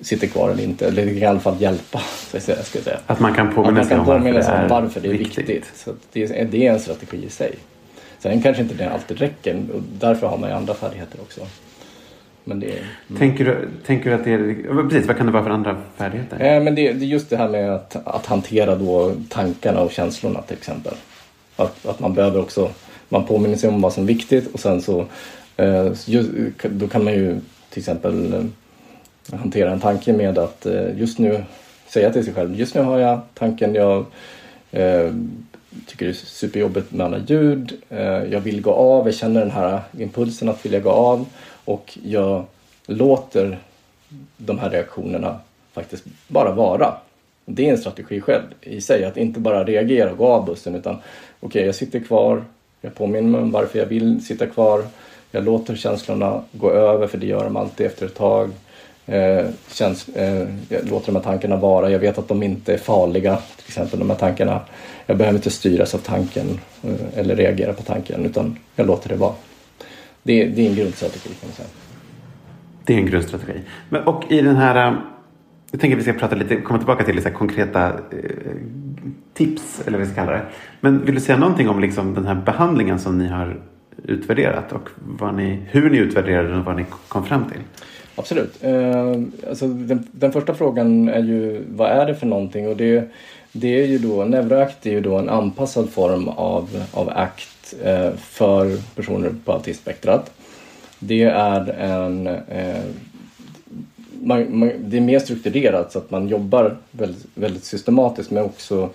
sitter 0.02 0.26
kvar 0.26 0.50
eller 0.50 0.62
inte. 0.62 0.86
Eller 0.86 1.06
det 1.06 1.12
kan 1.12 1.22
i 1.22 1.26
alla 1.26 1.40
fall 1.40 1.60
hjälpa. 1.60 2.00
Så 2.38 2.50
jag 2.50 2.64
ska 2.64 2.78
säga. 2.78 2.98
Att 3.06 3.20
man 3.20 3.34
kan 3.34 3.54
påminna 3.54 3.84
sig 3.84 3.98
om 3.98 4.06
varför, 4.06 4.30
det 4.32 4.40
är, 4.40 4.68
varför 4.68 5.00
det 5.00 5.08
är 5.08 5.12
viktigt. 5.12 5.48
viktigt. 5.48 5.72
Så 5.74 5.90
det, 6.12 6.22
är, 6.22 6.44
det 6.44 6.66
är 6.66 6.72
en 6.72 6.80
strategi 6.80 7.24
i 7.26 7.30
sig. 7.30 7.54
Sen 8.18 8.42
kanske 8.42 8.62
inte 8.62 8.74
det 8.74 8.90
alltid 8.90 9.18
räcker 9.18 9.62
och 9.74 9.82
därför 10.00 10.26
har 10.26 10.38
man 10.38 10.50
ju 10.50 10.56
andra 10.56 10.74
färdigheter 10.74 11.20
också. 11.20 11.40
Men 12.44 12.60
det 12.60 12.66
är, 12.66 12.78
mm. 13.08 13.18
tänker, 13.18 13.44
du, 13.44 13.68
tänker 13.86 14.10
du 14.10 14.16
att 14.16 14.24
det 14.24 14.32
är... 14.32 14.88
Precis, 14.88 15.06
vad 15.06 15.16
kan 15.16 15.26
det 15.26 15.32
vara 15.32 15.44
för 15.44 15.50
andra 15.50 15.76
färdigheter? 15.96 16.40
Eh, 16.40 16.62
men 16.62 16.74
det, 16.74 16.92
det 16.92 17.04
är 17.04 17.08
just 17.08 17.30
det 17.30 17.36
här 17.36 17.48
med 17.48 17.74
att, 17.74 18.06
att 18.06 18.26
hantera 18.26 18.76
då 18.76 19.14
tankarna 19.28 19.80
och 19.80 19.92
känslorna 19.92 20.42
till 20.42 20.56
exempel. 20.56 20.94
Att, 21.56 21.86
att 21.86 22.00
man 22.00 22.14
behöver 22.14 22.40
också 22.40 22.70
man 23.08 23.26
påminner 23.26 23.56
sig 23.56 23.68
om 23.68 23.80
vad 23.80 23.92
som 23.92 24.02
är 24.02 24.06
viktigt 24.06 24.54
och 24.54 24.60
sen 24.60 24.82
så 24.82 25.06
eh, 25.56 25.92
då 26.62 26.88
kan 26.88 27.04
man 27.04 27.12
ju 27.12 27.40
till 27.70 27.78
exempel 27.78 28.48
hantera 29.32 29.72
en 29.72 29.80
tanke 29.80 30.12
med 30.12 30.38
att 30.38 30.66
eh, 30.66 30.98
just 30.98 31.18
nu 31.18 31.44
säga 31.86 32.12
till 32.12 32.24
sig 32.24 32.34
själv, 32.34 32.54
just 32.54 32.74
nu 32.74 32.80
har 32.80 32.98
jag 32.98 33.20
tanken, 33.34 33.74
jag 33.74 34.04
eh, 34.70 35.12
tycker 35.86 36.06
det 36.06 36.12
är 36.12 36.14
superjobbigt 36.14 36.92
med 36.92 37.06
alla 37.06 37.18
ljud, 37.18 37.72
eh, 37.88 38.24
jag 38.24 38.40
vill 38.40 38.60
gå 38.60 38.72
av, 38.72 39.06
jag 39.06 39.14
känner 39.14 39.40
den 39.40 39.50
här 39.50 39.80
impulsen 39.98 40.48
att 40.48 40.64
vilja 40.64 40.80
gå 40.80 40.90
av 40.90 41.26
och 41.64 41.98
jag 42.02 42.44
låter 42.86 43.58
de 44.36 44.58
här 44.58 44.70
reaktionerna 44.70 45.38
faktiskt 45.72 46.04
bara 46.28 46.54
vara. 46.54 46.94
Det 47.44 47.68
är 47.68 47.70
en 47.70 47.78
strategi 47.78 48.20
själv 48.20 48.44
i 48.60 48.80
sig, 48.80 49.04
att 49.04 49.16
inte 49.16 49.40
bara 49.40 49.64
reagera 49.64 50.10
och 50.10 50.18
gå 50.18 50.26
av 50.26 50.46
bussen 50.46 50.74
utan 50.74 50.94
okej, 50.94 51.04
okay, 51.40 51.66
jag 51.66 51.74
sitter 51.74 52.00
kvar, 52.00 52.44
jag 52.80 52.94
påminner 52.94 53.28
mig 53.28 53.40
om 53.40 53.50
varför 53.50 53.78
jag 53.78 53.86
vill 53.86 54.24
sitta 54.24 54.46
kvar. 54.46 54.84
Jag 55.32 55.44
låter 55.44 55.76
känslorna 55.76 56.42
gå 56.52 56.70
över, 56.70 57.06
för 57.06 57.18
det 57.18 57.26
gör 57.26 57.44
de 57.44 57.56
alltid 57.56 57.86
efter 57.86 58.06
ett 58.06 58.14
tag. 58.14 58.50
Eh, 59.06 59.46
känns, 59.72 60.08
eh, 60.08 60.48
jag 60.68 60.88
låter 60.88 61.06
de 61.06 61.16
här 61.16 61.22
tankarna 61.22 61.56
vara. 61.56 61.90
Jag 61.90 61.98
vet 61.98 62.18
att 62.18 62.28
de 62.28 62.42
inte 62.42 62.74
är 62.74 62.78
farliga, 62.78 63.36
till 63.36 63.66
exempel 63.66 63.98
de 63.98 64.10
här 64.10 64.16
tankarna. 64.16 64.60
Jag 65.06 65.16
behöver 65.16 65.38
inte 65.38 65.50
styras 65.50 65.94
av 65.94 65.98
tanken 65.98 66.60
eh, 66.82 67.18
eller 67.18 67.36
reagera 67.36 67.72
på 67.72 67.82
tanken, 67.82 68.26
utan 68.26 68.56
jag 68.76 68.86
låter 68.86 69.08
det 69.08 69.16
vara. 69.16 69.34
Det, 70.22 70.44
det 70.44 70.66
är 70.66 70.70
en 70.70 70.76
grundstrategi 70.76 71.28
kan 71.28 71.48
man 71.48 71.52
säga. 71.52 71.68
Det 72.84 72.94
är 72.94 72.98
en 72.98 73.06
grundstrategi. 73.06 73.60
Men, 73.88 74.02
och 74.02 74.32
i 74.32 74.40
den 74.40 74.56
här 74.56 74.88
eh, 74.88 74.98
jag 75.70 75.80
tänker 75.80 75.96
att 75.96 76.00
vi 76.00 76.12
ska 76.12 76.12
prata 76.12 76.34
lite, 76.34 76.56
komma 76.56 76.78
tillbaka 76.78 77.04
till 77.04 77.16
lite 77.16 77.30
konkreta 77.30 77.88
eh, 77.88 77.94
tips, 79.34 79.82
eller 79.86 79.98
vad 79.98 80.06
vi 80.06 80.12
ska 80.12 80.24
kalla 80.24 80.32
det. 80.32 80.46
Men 80.80 81.04
vill 81.04 81.14
du 81.14 81.20
säga 81.20 81.38
någonting 81.38 81.68
om 81.68 81.80
liksom 81.80 82.14
den 82.14 82.26
här 82.26 82.34
behandlingen 82.34 82.98
som 82.98 83.18
ni 83.18 83.28
har 83.28 83.60
utvärderat 84.04 84.72
och 84.72 84.88
vad 84.96 85.34
ni, 85.34 85.62
hur 85.70 85.90
ni 85.90 85.98
utvärderade 85.98 86.48
den 86.48 86.58
och 86.58 86.64
vad 86.64 86.76
ni 86.76 86.84
kom 87.08 87.24
fram 87.24 87.44
till? 87.44 87.60
Absolut. 88.20 88.64
Eh, 88.64 89.10
alltså 89.48 89.68
den, 89.68 90.06
den, 90.12 90.32
första 90.32 90.54
frågan 90.54 91.08
är 91.08 91.22
ju 91.22 91.64
vad 91.68 91.90
är 91.90 92.06
det 92.06 92.14
för 92.14 92.26
någonting? 92.26 92.68
Och 92.68 92.76
det, 92.76 93.08
det 93.52 93.82
är 93.82 93.86
ju 93.86 93.98
då, 93.98 94.24
Neuroact 94.24 94.86
är 94.86 94.90
ju 94.90 95.00
då 95.00 95.18
en 95.18 95.28
anpassad 95.28 95.90
form 95.90 96.28
av, 96.28 96.84
av 96.92 97.08
ACT 97.08 97.74
eh, 97.82 98.10
för 98.16 98.76
personer 98.94 99.30
på 99.44 99.52
autismspektrat. 99.52 100.30
Det 100.98 101.22
är 101.22 101.68
en 101.68 102.26
eh, 102.26 102.84
man, 104.22 104.58
man, 104.58 104.72
det 104.78 104.96
är 104.96 105.00
mer 105.00 105.18
strukturerat 105.18 105.92
så 105.92 105.98
att 105.98 106.10
man 106.10 106.28
jobbar 106.28 106.76
väldigt, 106.90 107.26
väldigt 107.34 107.64
systematiskt 107.64 108.30
men 108.30 108.44
också, 108.44 108.90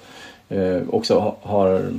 eh, 0.49 0.81
också 0.89 1.35
har, 1.41 1.91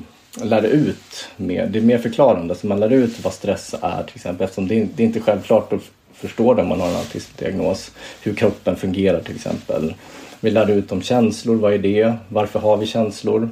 lär 0.43 0.63
ut 0.63 1.29
mer. 1.37 1.67
Det 1.67 1.79
är 1.79 1.83
mer 1.83 1.99
förklarande 1.99 2.55
så 2.55 2.67
man 2.67 2.81
lär 2.81 2.93
ut 2.93 3.25
vad 3.25 3.33
stress 3.33 3.75
är 3.83 4.03
till 4.03 4.17
exempel 4.17 4.45
eftersom 4.45 4.69
det, 4.69 4.89
det 4.97 5.03
är 5.03 5.07
inte 5.07 5.21
självklart 5.21 5.73
att 5.73 5.91
förstå 6.17 6.55
det 6.55 6.63
om 6.63 6.69
man 6.69 6.81
har 6.81 6.89
en 6.89 6.97
autismdiagnos. 6.97 7.93
Hur 8.23 8.35
kroppen 8.35 8.77
fungerar 8.77 9.21
till 9.21 9.35
exempel. 9.35 9.95
Vi 10.41 10.51
lär 10.51 10.71
ut 10.71 10.93
om 10.93 11.03
känslor, 11.03 11.57
vad 11.57 11.75
är 11.75 11.79
det? 11.79 12.13
Varför 12.29 12.59
har 12.59 12.77
vi 12.77 12.87
känslor? 12.87 13.51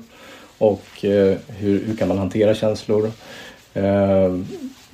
Och 0.58 1.04
eh, 1.04 1.36
hur, 1.48 1.84
hur 1.86 1.96
kan 1.96 2.08
man 2.08 2.18
hantera 2.18 2.54
känslor? 2.54 3.10
Eh, 3.74 4.34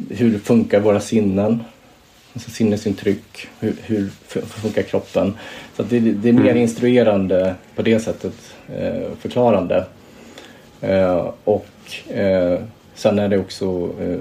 hur 0.08 0.38
funkar 0.38 0.80
våra 0.80 1.00
sinnen? 1.00 1.64
alltså 2.32 2.50
sinnesintryck, 2.50 3.48
hur, 3.60 3.76
hur 3.82 4.08
funkar 4.40 4.82
kroppen. 4.82 5.34
Så 5.76 5.82
det, 5.82 6.00
det, 6.00 6.28
är 6.28 6.32
mer 6.32 6.50
mm. 6.50 6.56
instruerande 6.56 7.54
på 7.76 7.82
det 7.82 8.00
sättet, 8.00 8.54
eh, 8.76 9.12
förklarande. 9.20 9.84
Eh, 10.80 11.30
och 11.44 11.66
eh, 12.14 12.58
sen 12.94 13.18
är 13.18 13.28
det 13.28 13.38
också 13.38 13.90
eh, 14.00 14.18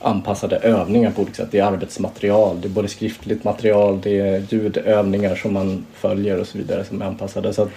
anpassade 0.00 0.56
övningar 0.56 1.10
på 1.10 1.22
olika 1.22 1.34
sätt. 1.34 1.48
Det 1.50 1.58
är 1.58 1.64
arbetsmaterial, 1.64 2.60
det 2.60 2.68
är 2.68 2.70
både 2.70 2.88
skriftligt 2.88 3.44
material, 3.44 4.00
det 4.02 4.20
är 4.20 4.44
ljudövningar 4.48 5.34
som 5.34 5.52
man 5.52 5.86
följer 5.94 6.40
och 6.40 6.46
så 6.46 6.58
vidare 6.58 6.84
som 6.84 7.02
är 7.02 7.06
anpassade. 7.06 7.54
Så 7.54 7.68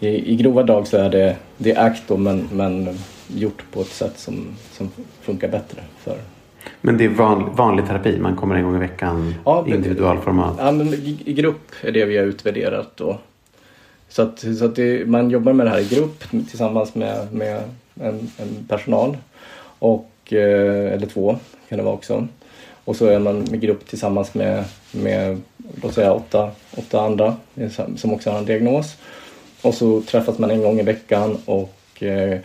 i, 0.00 0.32
i 0.32 0.36
grova 0.36 0.62
drag 0.62 0.86
så 0.86 0.96
är 0.96 1.10
det, 1.10 1.36
det 1.56 1.72
är 1.72 1.86
ACT 1.86 2.08
men, 2.08 2.48
men 2.52 2.98
gjort 3.28 3.64
på 3.72 3.80
ett 3.80 3.92
sätt 3.92 4.18
som, 4.18 4.46
som 4.72 4.90
funkar 5.22 5.48
bättre 5.48 5.80
för 5.98 6.16
men 6.80 6.98
det 6.98 7.04
är 7.04 7.08
van, 7.08 7.54
vanlig 7.56 7.86
terapi? 7.86 8.18
Man 8.18 8.36
kommer 8.36 8.54
en 8.54 8.64
gång 8.64 8.76
i 8.76 8.78
veckan? 8.78 9.34
Ja, 9.44 9.64
individualformat? 9.68 10.54
Ja, 10.58 10.72
men 10.72 10.94
i, 10.94 11.18
i, 11.24 11.32
grupp 11.32 11.72
är 11.82 11.92
det 11.92 12.04
vi 12.04 12.16
har 12.16 12.24
utvärderat 12.24 12.96
då. 12.96 13.18
Så 14.08 14.22
att, 14.22 14.38
så 14.58 14.64
att 14.64 14.76
det, 14.76 15.08
man 15.08 15.30
jobbar 15.30 15.52
med 15.52 15.66
det 15.66 15.70
här 15.70 15.80
i 15.80 15.94
grupp 15.94 16.24
tillsammans 16.30 16.94
med, 16.94 17.32
med 17.32 17.62
en, 17.94 18.30
en 18.36 18.66
personal. 18.68 19.16
Och, 19.78 20.32
eh, 20.32 20.92
eller 20.92 21.06
två 21.06 21.36
kan 21.68 21.78
det 21.78 21.84
vara 21.84 21.94
också. 21.94 22.26
Och 22.84 22.96
så 22.96 23.06
är 23.06 23.18
man 23.18 23.46
med 23.50 23.60
grupp 23.60 23.88
tillsammans 23.88 24.34
med, 24.34 24.64
med 24.92 25.40
låt 25.82 25.94
säga 25.94 26.12
åtta, 26.12 26.50
åtta 26.76 27.00
andra 27.00 27.36
som 27.96 28.12
också 28.12 28.30
har 28.30 28.38
en 28.38 28.44
diagnos. 28.44 28.96
Och 29.62 29.74
så 29.74 30.00
träffas 30.00 30.38
man 30.38 30.50
en 30.50 30.62
gång 30.62 30.80
i 30.80 30.82
veckan 30.82 31.38
och 31.44 32.02
eh, 32.02 32.38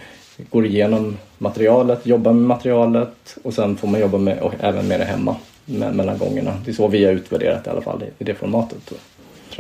går 0.49 0.65
igenom 0.65 1.17
materialet, 1.37 2.05
jobbar 2.05 2.33
med 2.33 2.47
materialet 2.47 3.37
och 3.43 3.53
sen 3.53 3.77
får 3.77 3.87
man 3.87 3.99
jobba 3.99 4.17
med, 4.17 4.39
och 4.39 4.53
även 4.59 4.87
med 4.87 4.99
det 4.99 5.05
hemma 5.05 5.35
med, 5.65 5.95
mellan 5.95 6.17
gångerna. 6.17 6.51
Det 6.65 6.71
är 6.71 6.75
så 6.75 6.87
vi 6.87 7.05
har 7.05 7.13
utvärderat 7.13 7.67
i 7.67 7.69
alla 7.69 7.81
fall 7.81 8.03
i, 8.03 8.23
i 8.23 8.23
det 8.23 8.35
formatet. 8.35 8.93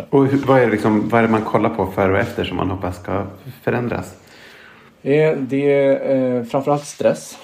Och 0.09 0.27
hur, 0.27 0.37
vad, 0.45 0.59
är 0.59 0.65
det 0.65 0.71
liksom, 0.71 1.09
vad 1.09 1.19
är 1.19 1.23
det 1.23 1.31
man 1.31 1.41
kollar 1.41 1.69
på 1.69 1.85
före 1.85 2.11
och 2.11 2.19
efter 2.19 2.43
som 2.43 2.57
man 2.57 2.69
hoppas 2.69 2.99
ska 2.99 3.25
förändras? 3.63 4.13
Eh, 5.01 5.37
det 5.37 5.71
är 5.71 6.15
eh, 6.15 6.43
framförallt 6.43 6.85
stress. 6.85 7.37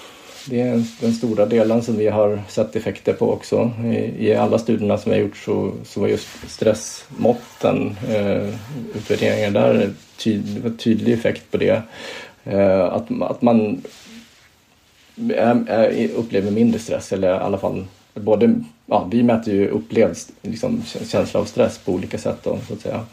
Det 0.46 0.60
är 0.60 0.84
den 1.00 1.12
stora 1.12 1.46
delen 1.46 1.82
som 1.82 1.96
vi 1.96 2.08
har 2.08 2.42
sett 2.48 2.76
effekter 2.76 3.12
på 3.12 3.32
också. 3.32 3.72
I, 3.84 4.26
i 4.26 4.34
alla 4.34 4.58
studierna 4.58 4.98
som 4.98 5.12
vi 5.12 5.18
har 5.18 5.24
gjort 5.24 5.36
så, 5.36 5.72
så 5.84 6.00
var 6.00 6.08
just 6.08 6.28
stressmåtten, 6.48 7.96
eh, 8.08 8.54
utvärderingar 8.94 9.50
där, 9.50 9.90
tyd, 10.16 10.62
var 10.62 10.70
tydlig 10.70 11.12
effekt 11.12 11.50
på 11.50 11.56
det. 11.56 11.82
Eh, 12.44 12.84
att, 12.84 13.22
att 13.22 13.42
man 13.42 13.82
är, 15.28 15.68
är, 15.68 16.08
upplever 16.10 16.50
mindre 16.50 16.78
stress 16.78 17.12
eller 17.12 17.28
i 17.28 17.38
alla 17.38 17.58
fall 17.58 17.84
både, 18.14 18.54
ja, 18.86 19.08
vi 19.10 19.22
mäter 19.22 19.54
ju 19.54 19.68
upplevd 19.68 20.16
liksom, 20.42 20.82
känsla 20.84 21.40
av 21.40 21.44
stress 21.44 21.78
på 21.78 21.92
olika 21.92 22.18
sätt 22.18 22.38
då, 22.42 22.58
så 22.68 22.74
att 22.74 22.80
säga. 22.80 23.06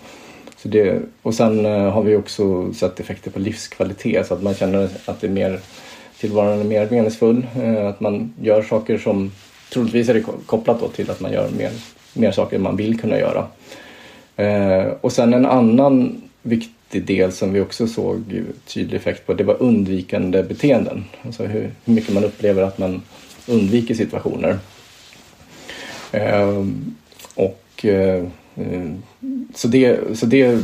Så 0.57 0.67
det, 0.67 1.01
och 1.21 1.33
sen 1.33 1.65
eh, 1.65 1.91
har 1.91 2.03
vi 2.03 2.15
också 2.15 2.73
sett 2.73 2.99
effekter 2.99 3.31
på 3.31 3.39
livskvalitet 3.39 4.27
så 4.27 4.33
att 4.33 4.43
man 4.43 4.55
känner 4.55 4.89
att 5.05 5.21
det 5.21 5.27
är 5.27 5.31
mer 5.31 5.59
tillvaron 6.19 6.59
är 6.59 6.63
mer 6.63 6.89
meningsfull. 6.89 7.47
Eh, 7.63 7.87
att 7.87 7.99
man 7.99 8.33
gör 8.41 8.61
saker 8.61 8.97
som 8.97 9.31
troligtvis 9.73 10.09
är 10.09 10.13
det 10.13 10.23
kopplat 10.45 10.79
då 10.79 10.87
till 10.87 11.11
att 11.11 11.19
man 11.19 11.31
gör 11.31 11.49
mer, 11.49 11.71
mer 12.13 12.31
saker 12.31 12.59
man 12.59 12.75
vill 12.75 12.99
kunna 12.99 13.19
göra. 13.19 13.47
Eh, 14.35 14.87
och 15.01 15.11
sen 15.11 15.33
en 15.33 15.45
annan 15.45 16.21
viktig 16.41 17.05
del 17.05 17.31
som 17.31 17.53
vi 17.53 17.61
också 17.61 17.87
såg 17.87 18.43
tydlig 18.65 18.97
effekt 18.97 19.25
på 19.25 19.33
det 19.33 19.43
var 19.43 19.61
undvikande 19.61 20.43
beteenden. 20.43 21.05
Alltså 21.21 21.43
hur, 21.43 21.71
hur 21.85 21.93
mycket 21.93 22.13
man 22.13 22.23
upplever 22.23 22.63
att 22.63 22.77
man 22.77 23.01
undviker 23.47 23.95
situationer. 23.95 24.59
Ehm, 26.11 26.95
och 27.35 27.85
eh, 27.85 28.23
så 29.55 29.67
det, 29.67 30.17
så 30.17 30.25
det 30.25 30.59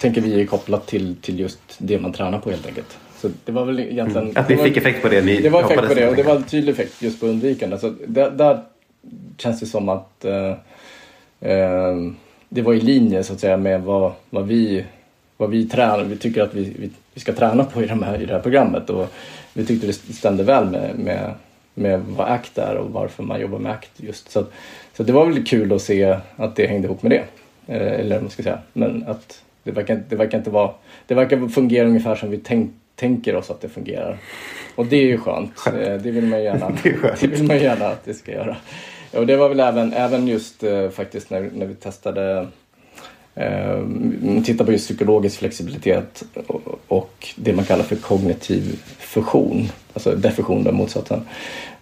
tänker 0.00 0.20
vi 0.20 0.40
är 0.40 0.46
kopplat 0.46 0.86
till, 0.86 1.16
till 1.22 1.40
just 1.40 1.58
det 1.78 1.98
man 1.98 2.12
tränar 2.12 2.38
på 2.38 2.50
helt 2.50 2.66
enkelt. 2.66 2.98
Så 3.20 3.28
det 3.44 3.52
var 3.52 3.64
väl 3.64 3.80
egentligen... 3.80 4.30
Mm. 4.30 4.36
Att 4.36 4.48
ni 4.48 4.56
fick 4.56 4.76
effekt 4.76 5.02
på 5.02 5.08
det 5.08 5.22
ni 5.22 5.40
Det 5.40 5.48
var 5.48 5.62
effekt 5.62 5.88
på 5.88 5.94
det 5.94 6.08
och 6.08 6.16
det 6.16 6.22
var 6.22 6.36
en 6.36 6.42
tydlig 6.42 6.72
effekt 6.72 7.02
just 7.02 7.20
på 7.20 7.26
undvikande. 7.26 7.78
Så 7.78 7.94
där, 8.06 8.30
där 8.30 8.60
känns 9.36 9.60
det 9.60 9.66
som 9.66 9.88
att 9.88 10.24
eh, 10.24 10.50
eh, 11.40 11.96
det 12.48 12.62
var 12.62 12.74
i 12.74 12.80
linje 12.80 13.22
så 13.22 13.32
att 13.32 13.40
säga 13.40 13.56
med 13.56 13.82
vad, 13.82 14.12
vad 14.30 14.46
vi 14.46 14.84
vad 15.36 15.50
vi 15.50 15.68
tränar, 15.68 16.04
vi 16.04 16.16
tycker 16.16 16.42
att 16.42 16.54
vi, 16.54 16.64
vi, 16.78 16.90
vi, 17.14 17.20
ska 17.20 17.32
träna 17.32 17.64
på 17.64 17.82
i, 17.82 17.86
de 17.86 18.02
här, 18.02 18.22
i 18.22 18.26
det 18.26 18.32
här 18.32 18.40
programmet 18.40 18.90
och 18.90 19.12
vi 19.52 19.66
tyckte 19.66 19.86
det 19.86 19.92
stämde 19.92 20.42
väl 20.42 20.70
med, 20.70 20.98
med, 20.98 21.34
med 21.74 22.00
vad 22.00 22.28
ACT 22.28 22.58
är 22.58 22.74
och 22.74 22.90
varför 22.90 23.22
man 23.22 23.40
jobbar 23.40 23.58
med 23.58 23.72
ACT 23.72 23.90
just. 23.96 24.30
Så, 24.30 24.44
så 24.96 25.02
det 25.02 25.12
var 25.12 25.26
väl 25.26 25.44
kul 25.44 25.72
att 25.72 25.82
se 25.82 26.16
att 26.36 26.56
det 26.56 26.66
hängde 26.66 26.86
ihop 26.86 27.02
med 27.02 27.10
det. 27.10 27.24
Eh, 27.74 28.00
eller 28.00 28.14
vad 28.14 28.22
man 28.22 28.30
ska 28.30 28.42
säga. 28.42 28.58
Men 28.72 29.04
att 29.06 29.42
det 29.62 29.70
verkar, 29.70 30.02
det 30.08 30.16
verkar 30.16 30.38
inte 30.38 30.50
vara, 30.50 30.70
det 31.06 31.14
verkar 31.14 31.48
fungera 31.48 31.86
ungefär 31.86 32.14
som 32.14 32.30
vi 32.30 32.38
tänkt 32.38 32.74
tänker 33.00 33.36
oss 33.36 33.50
att 33.50 33.60
det 33.60 33.68
fungerar. 33.68 34.18
Och 34.74 34.86
det 34.86 34.96
är 34.96 35.06
ju 35.06 35.18
skönt. 35.18 35.56
skönt. 35.56 35.76
Eh, 35.76 35.94
det 35.94 36.10
vill 36.10 36.26
man 36.26 36.42
gärna, 36.42 36.70
det, 36.82 37.20
det, 37.20 37.26
vill 37.26 37.42
man 37.42 37.58
gärna 37.58 37.86
att 37.86 38.04
det 38.04 38.14
ska 38.14 38.32
göra. 38.32 38.56
Och 39.12 39.26
det 39.26 39.36
var 39.36 39.48
väl 39.48 39.60
även, 39.60 39.92
även 39.92 40.28
just 40.28 40.62
eh, 40.62 40.90
faktiskt 40.90 41.30
när, 41.30 41.50
när 41.54 41.66
vi 41.66 41.74
testade 41.74 42.48
eh, 43.34 43.84
titta 44.44 44.64
på 44.64 44.72
just 44.72 44.84
psykologisk 44.84 45.38
flexibilitet 45.38 46.22
och, 46.86 47.28
det 47.36 47.52
man 47.52 47.64
kallar 47.64 47.84
för 47.84 47.96
kognitiv 47.96 48.82
fusion, 48.98 49.68
alltså 49.92 50.14
defusion 50.14 50.64
då 50.64 50.72
motsatsen. 50.72 51.20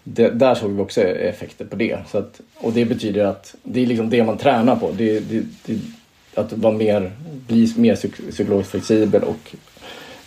Det, 0.05 0.29
där 0.29 0.55
såg 0.55 0.71
vi 0.71 0.83
också 0.83 1.03
effekter 1.03 1.65
på 1.65 1.77
det. 1.77 1.99
Så 2.11 2.19
att, 2.19 2.41
och 2.55 2.73
det 2.73 2.85
betyder 2.85 3.25
att 3.25 3.55
det 3.63 3.83
är 3.83 3.87
liksom 3.87 4.11
det 4.11 4.25
man 4.25 4.39
tränar 4.39 4.77
på. 4.77 4.91
Det, 4.97 5.21
det, 5.21 5.43
det 5.67 5.79
att 6.35 6.53
vara 6.53 6.75
mer, 6.75 7.13
bli 7.47 7.73
mer 7.77 7.97
psykologiskt 8.31 8.71
flexibel 8.71 9.23
och 9.23 9.55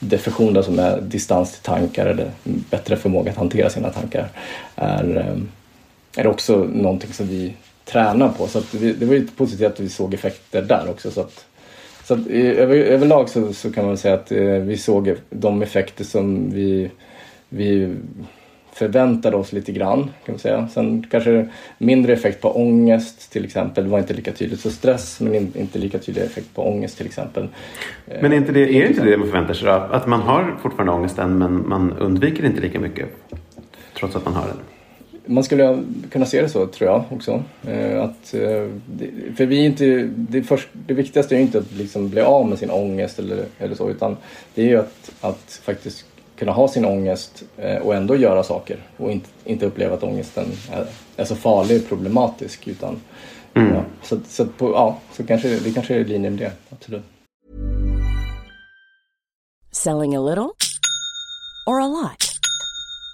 defektion, 0.02 0.64
som 0.64 0.80
är 0.80 1.02
distans 1.02 1.52
till 1.52 1.62
tankar 1.62 2.06
eller 2.06 2.32
bättre 2.44 2.96
förmåga 2.96 3.32
att 3.32 3.38
hantera 3.38 3.70
sina 3.70 3.90
tankar 3.90 4.30
är, 4.76 5.18
ehm, 5.18 5.50
är 6.18 6.28
också 6.28 6.58
någonting 6.58 7.14
som 7.14 7.28
vi 7.28 7.54
tränar 7.86 8.30
på. 8.30 8.48
Så 8.48 8.62
vi, 8.72 8.94
det 8.94 9.06
var 9.06 9.14
ju 9.14 9.28
positivt 9.28 9.68
att 9.68 9.80
vi 9.80 9.90
såg 9.90 10.14
effekter 10.14 10.62
där 10.62 10.90
också. 10.90 11.12
Så 11.12 11.22
att, 11.22 11.46
så 12.04 12.14
att, 12.14 12.20
eh, 12.20 12.46
över, 12.46 12.76
överlag 12.76 13.30
så, 13.30 13.54
så 13.54 13.72
kan 13.72 13.86
man 13.86 13.98
säga 13.98 14.14
att 14.14 14.32
eh, 14.32 14.44
vi 14.44 14.78
såg 14.78 15.16
de 15.30 15.62
effekter 15.62 16.04
som 16.04 16.52
vi, 16.52 16.90
vi 17.50 17.96
förväntade 18.82 19.38
oss 19.38 19.54
lite 19.54 19.72
grann 19.72 20.04
kan 20.26 20.34
man 20.34 20.40
säga. 20.40 20.68
Sen 20.68 21.06
kanske 21.12 21.50
mindre 21.78 22.14
effekt 22.14 22.42
på 22.42 22.58
ångest 22.58 23.32
till 23.32 23.46
exempel 23.46 23.88
var 23.88 24.00
inte 24.00 24.14
lika 24.14 24.32
tydligt. 24.32 24.60
Så 24.60 24.70
stress 24.70 25.20
men 25.20 25.36
inte 25.36 25.80
lika 25.80 26.00
tydlig 26.00 26.24
effekt 26.24 26.56
på 26.56 26.68
ångest 26.68 26.98
till 26.98 27.06
exempel. 27.06 27.48
Men 28.22 28.34
är, 28.34 28.38
inte 28.38 28.52
det, 28.52 28.60
är 28.60 28.82
det 28.82 28.88
inte 28.88 29.04
det 29.04 29.18
man 29.18 29.28
förväntar 29.28 29.54
sig 29.54 29.68
då? 29.68 29.72
Att 29.72 30.08
man 30.08 30.22
har 30.22 30.56
fortfarande 30.62 30.94
ångesten 30.94 31.38
men 31.38 31.70
man 31.70 31.94
undviker 31.94 32.46
inte 32.46 32.62
lika 32.62 32.80
mycket 32.80 33.06
trots 34.00 34.16
att 34.16 34.26
man 34.26 34.34
har 34.34 34.48
den? 34.48 34.58
Man 35.26 35.44
skulle 35.44 35.84
kunna 36.12 36.26
se 36.26 36.42
det 36.42 36.50
så 36.50 36.68
tror 36.68 36.90
jag 36.90 37.04
också. 37.10 37.44
Eh, 37.68 38.02
att, 38.02 38.34
eh, 38.34 38.68
för 39.36 39.46
vi 39.46 39.66
inte, 39.66 40.10
det, 40.16 40.44
först, 40.44 40.70
det 40.74 40.94
viktigaste 40.94 41.36
är 41.36 41.40
inte 41.40 41.58
att 41.58 41.72
liksom 41.74 42.10
bli 42.10 42.22
av 42.22 42.50
med 42.50 42.60
sin 42.60 42.72
ångest 42.72 43.20
eller, 43.20 43.46
eller 43.60 43.76
så 43.76 43.90
utan 43.90 44.18
det 44.56 44.62
är 44.62 44.68
ju 44.68 44.78
att, 44.78 45.12
att 45.22 45.62
faktiskt 45.64 46.06
kunna 46.42 46.52
ha 46.52 46.68
sin 46.68 46.86
ångest 46.86 47.44
eh, 47.58 47.78
och 47.78 47.96
ändå 47.96 48.16
göra 48.16 48.44
saker 48.44 48.78
och 48.98 49.12
inte, 49.12 49.30
inte 49.46 49.66
uppleva 49.66 49.94
att 49.96 50.04
ångesten 50.04 50.46
är, 50.72 50.86
är 51.18 51.26
så 51.26 51.36
farlig 51.36 51.82
och 51.82 51.90
problematisk. 51.90 52.68
Utan, 52.68 53.02
mm. 53.54 53.74
ja, 53.74 53.84
så, 54.04 54.20
så, 54.28 54.46
på, 54.46 54.72
ja, 54.72 54.98
så 55.12 55.24
kanske, 55.24 55.60
det 55.60 55.72
kanske 55.72 55.96
är 55.96 56.00
i 56.00 56.04
linje 56.04 56.30
med 56.30 56.40
det, 56.40 56.52
absolut. 56.70 57.04
Selling 59.72 60.16
a 60.16 60.22
little 60.22 60.52
or 61.68 61.82
a 61.82 61.88
lot? 61.88 62.31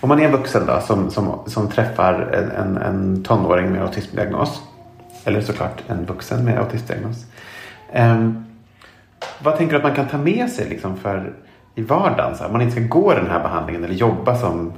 Om 0.00 0.08
man 0.08 0.20
är 0.20 0.24
en 0.24 0.32
vuxen 0.32 0.66
då 0.66 0.80
som, 0.80 1.10
som, 1.10 1.38
som 1.46 1.68
träffar 1.68 2.14
en, 2.14 2.50
en, 2.50 2.76
en 2.76 3.22
tonåring 3.22 3.72
med 3.72 3.82
autismdiagnos. 3.82 4.62
Eller 5.24 5.40
såklart 5.40 5.82
en 5.86 6.04
vuxen 6.04 6.44
med 6.44 6.58
autismdiagnos. 6.58 7.26
Um, 7.94 8.44
vad 9.42 9.56
tänker 9.56 9.72
du 9.72 9.76
att 9.76 9.82
man 9.82 9.94
kan 9.94 10.08
ta 10.08 10.18
med 10.18 10.50
sig 10.50 10.68
liksom 10.68 10.96
för 10.96 11.32
i 11.74 11.82
vardagen? 11.82 12.36
Så 12.36 12.38
här, 12.38 12.46
om 12.46 12.52
man 12.52 12.62
inte 12.62 12.72
ska 12.72 12.84
gå 12.84 13.14
den 13.14 13.30
här 13.30 13.40
behandlingen 13.42 13.84
eller 13.84 13.94
jobba 13.94 14.36
som 14.36 14.72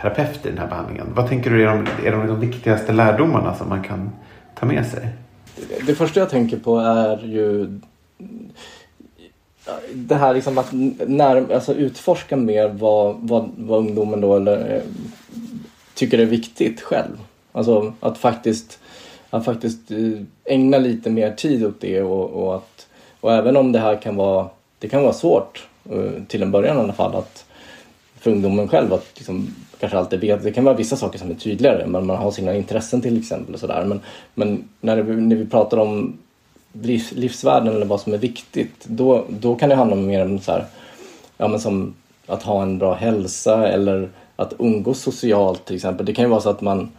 terapeut 0.00 0.46
i 0.46 0.48
den 0.48 0.58
här 0.58 0.66
behandlingen. 0.66 1.06
Vad 1.14 1.28
tänker 1.28 1.50
du 1.50 1.62
är 1.62 1.66
de, 1.66 2.06
är 2.06 2.12
de, 2.12 2.26
de 2.26 2.40
viktigaste 2.40 2.92
lärdomarna 2.92 3.54
som 3.54 3.68
man 3.68 3.82
kan 3.82 4.10
ta 4.54 4.66
med 4.66 4.86
sig? 4.86 5.08
Det 5.86 5.94
första 5.94 6.20
jag 6.20 6.30
tänker 6.30 6.56
på 6.56 6.78
är 6.78 7.18
ju 7.18 7.80
det 9.94 10.14
här 10.14 10.34
liksom 10.34 10.58
att 10.58 10.68
när, 11.06 11.52
alltså 11.54 11.74
utforska 11.74 12.36
mer 12.36 12.68
vad, 12.68 13.16
vad, 13.20 13.50
vad 13.56 13.78
ungdomen 13.78 14.20
då 14.20 14.36
eller, 14.36 14.74
eh, 14.74 14.82
tycker 15.94 16.18
är 16.18 16.26
viktigt 16.26 16.80
själv. 16.80 17.18
Alltså 17.52 17.92
att 18.00 18.18
faktiskt, 18.18 18.78
att 19.30 19.44
faktiskt 19.44 19.90
eh, 19.90 20.22
ägna 20.44 20.78
lite 20.78 21.10
mer 21.10 21.32
tid 21.32 21.66
åt 21.66 21.80
det 21.80 22.02
och, 22.02 22.30
och, 22.30 22.54
att, 22.54 22.86
och 23.20 23.32
även 23.32 23.56
om 23.56 23.72
det 23.72 23.78
här 23.78 23.96
kan 23.96 24.16
vara, 24.16 24.48
det 24.78 24.88
kan 24.88 25.02
vara 25.02 25.12
svårt 25.12 25.68
eh, 25.90 26.22
till 26.28 26.42
en 26.42 26.50
början 26.50 26.76
i 26.76 26.80
alla 26.80 26.92
fall 26.92 27.14
att 27.14 27.44
för 28.20 28.30
ungdomen 28.30 28.68
själv 28.68 28.92
att 28.92 29.06
liksom 29.14 29.54
kanske 29.80 29.98
alltid 29.98 30.20
vet. 30.20 30.42
Det 30.42 30.52
kan 30.52 30.64
vara 30.64 30.76
vissa 30.76 30.96
saker 30.96 31.18
som 31.18 31.30
är 31.30 31.34
tydligare, 31.34 31.86
men 31.86 32.06
man 32.06 32.16
har 32.16 32.30
sina 32.30 32.54
intressen 32.54 33.00
till 33.00 33.18
exempel. 33.18 33.54
Och 33.54 33.60
sådär. 33.60 33.84
Men, 33.84 34.00
men 34.34 34.68
när, 34.80 34.96
det, 34.96 35.02
när 35.02 35.36
vi 35.36 35.46
pratar 35.46 35.76
om 35.76 36.18
livsvärden 37.12 37.74
eller 37.74 37.86
vad 37.86 38.00
som 38.00 38.12
är 38.14 38.18
viktigt, 38.18 38.84
då, 38.84 39.24
då 39.28 39.54
kan 39.54 39.68
det 39.68 39.74
handla 39.74 39.96
mer 39.96 40.24
om 40.24 40.38
så 40.38 40.52
här, 40.52 40.64
ja, 41.36 41.48
men 41.48 41.60
som 41.60 41.94
att 42.26 42.42
ha 42.42 42.62
en 42.62 42.78
bra 42.78 42.94
hälsa 42.94 43.68
eller 43.68 44.08
att 44.36 44.54
umgås 44.58 45.00
socialt 45.00 45.64
till 45.64 45.76
exempel. 45.76 46.06
Det 46.06 46.12
kan 46.12 46.24
ju 46.24 46.30
vara 46.30 46.40
så 46.40 46.50
att 46.50 46.60
man 46.60 46.90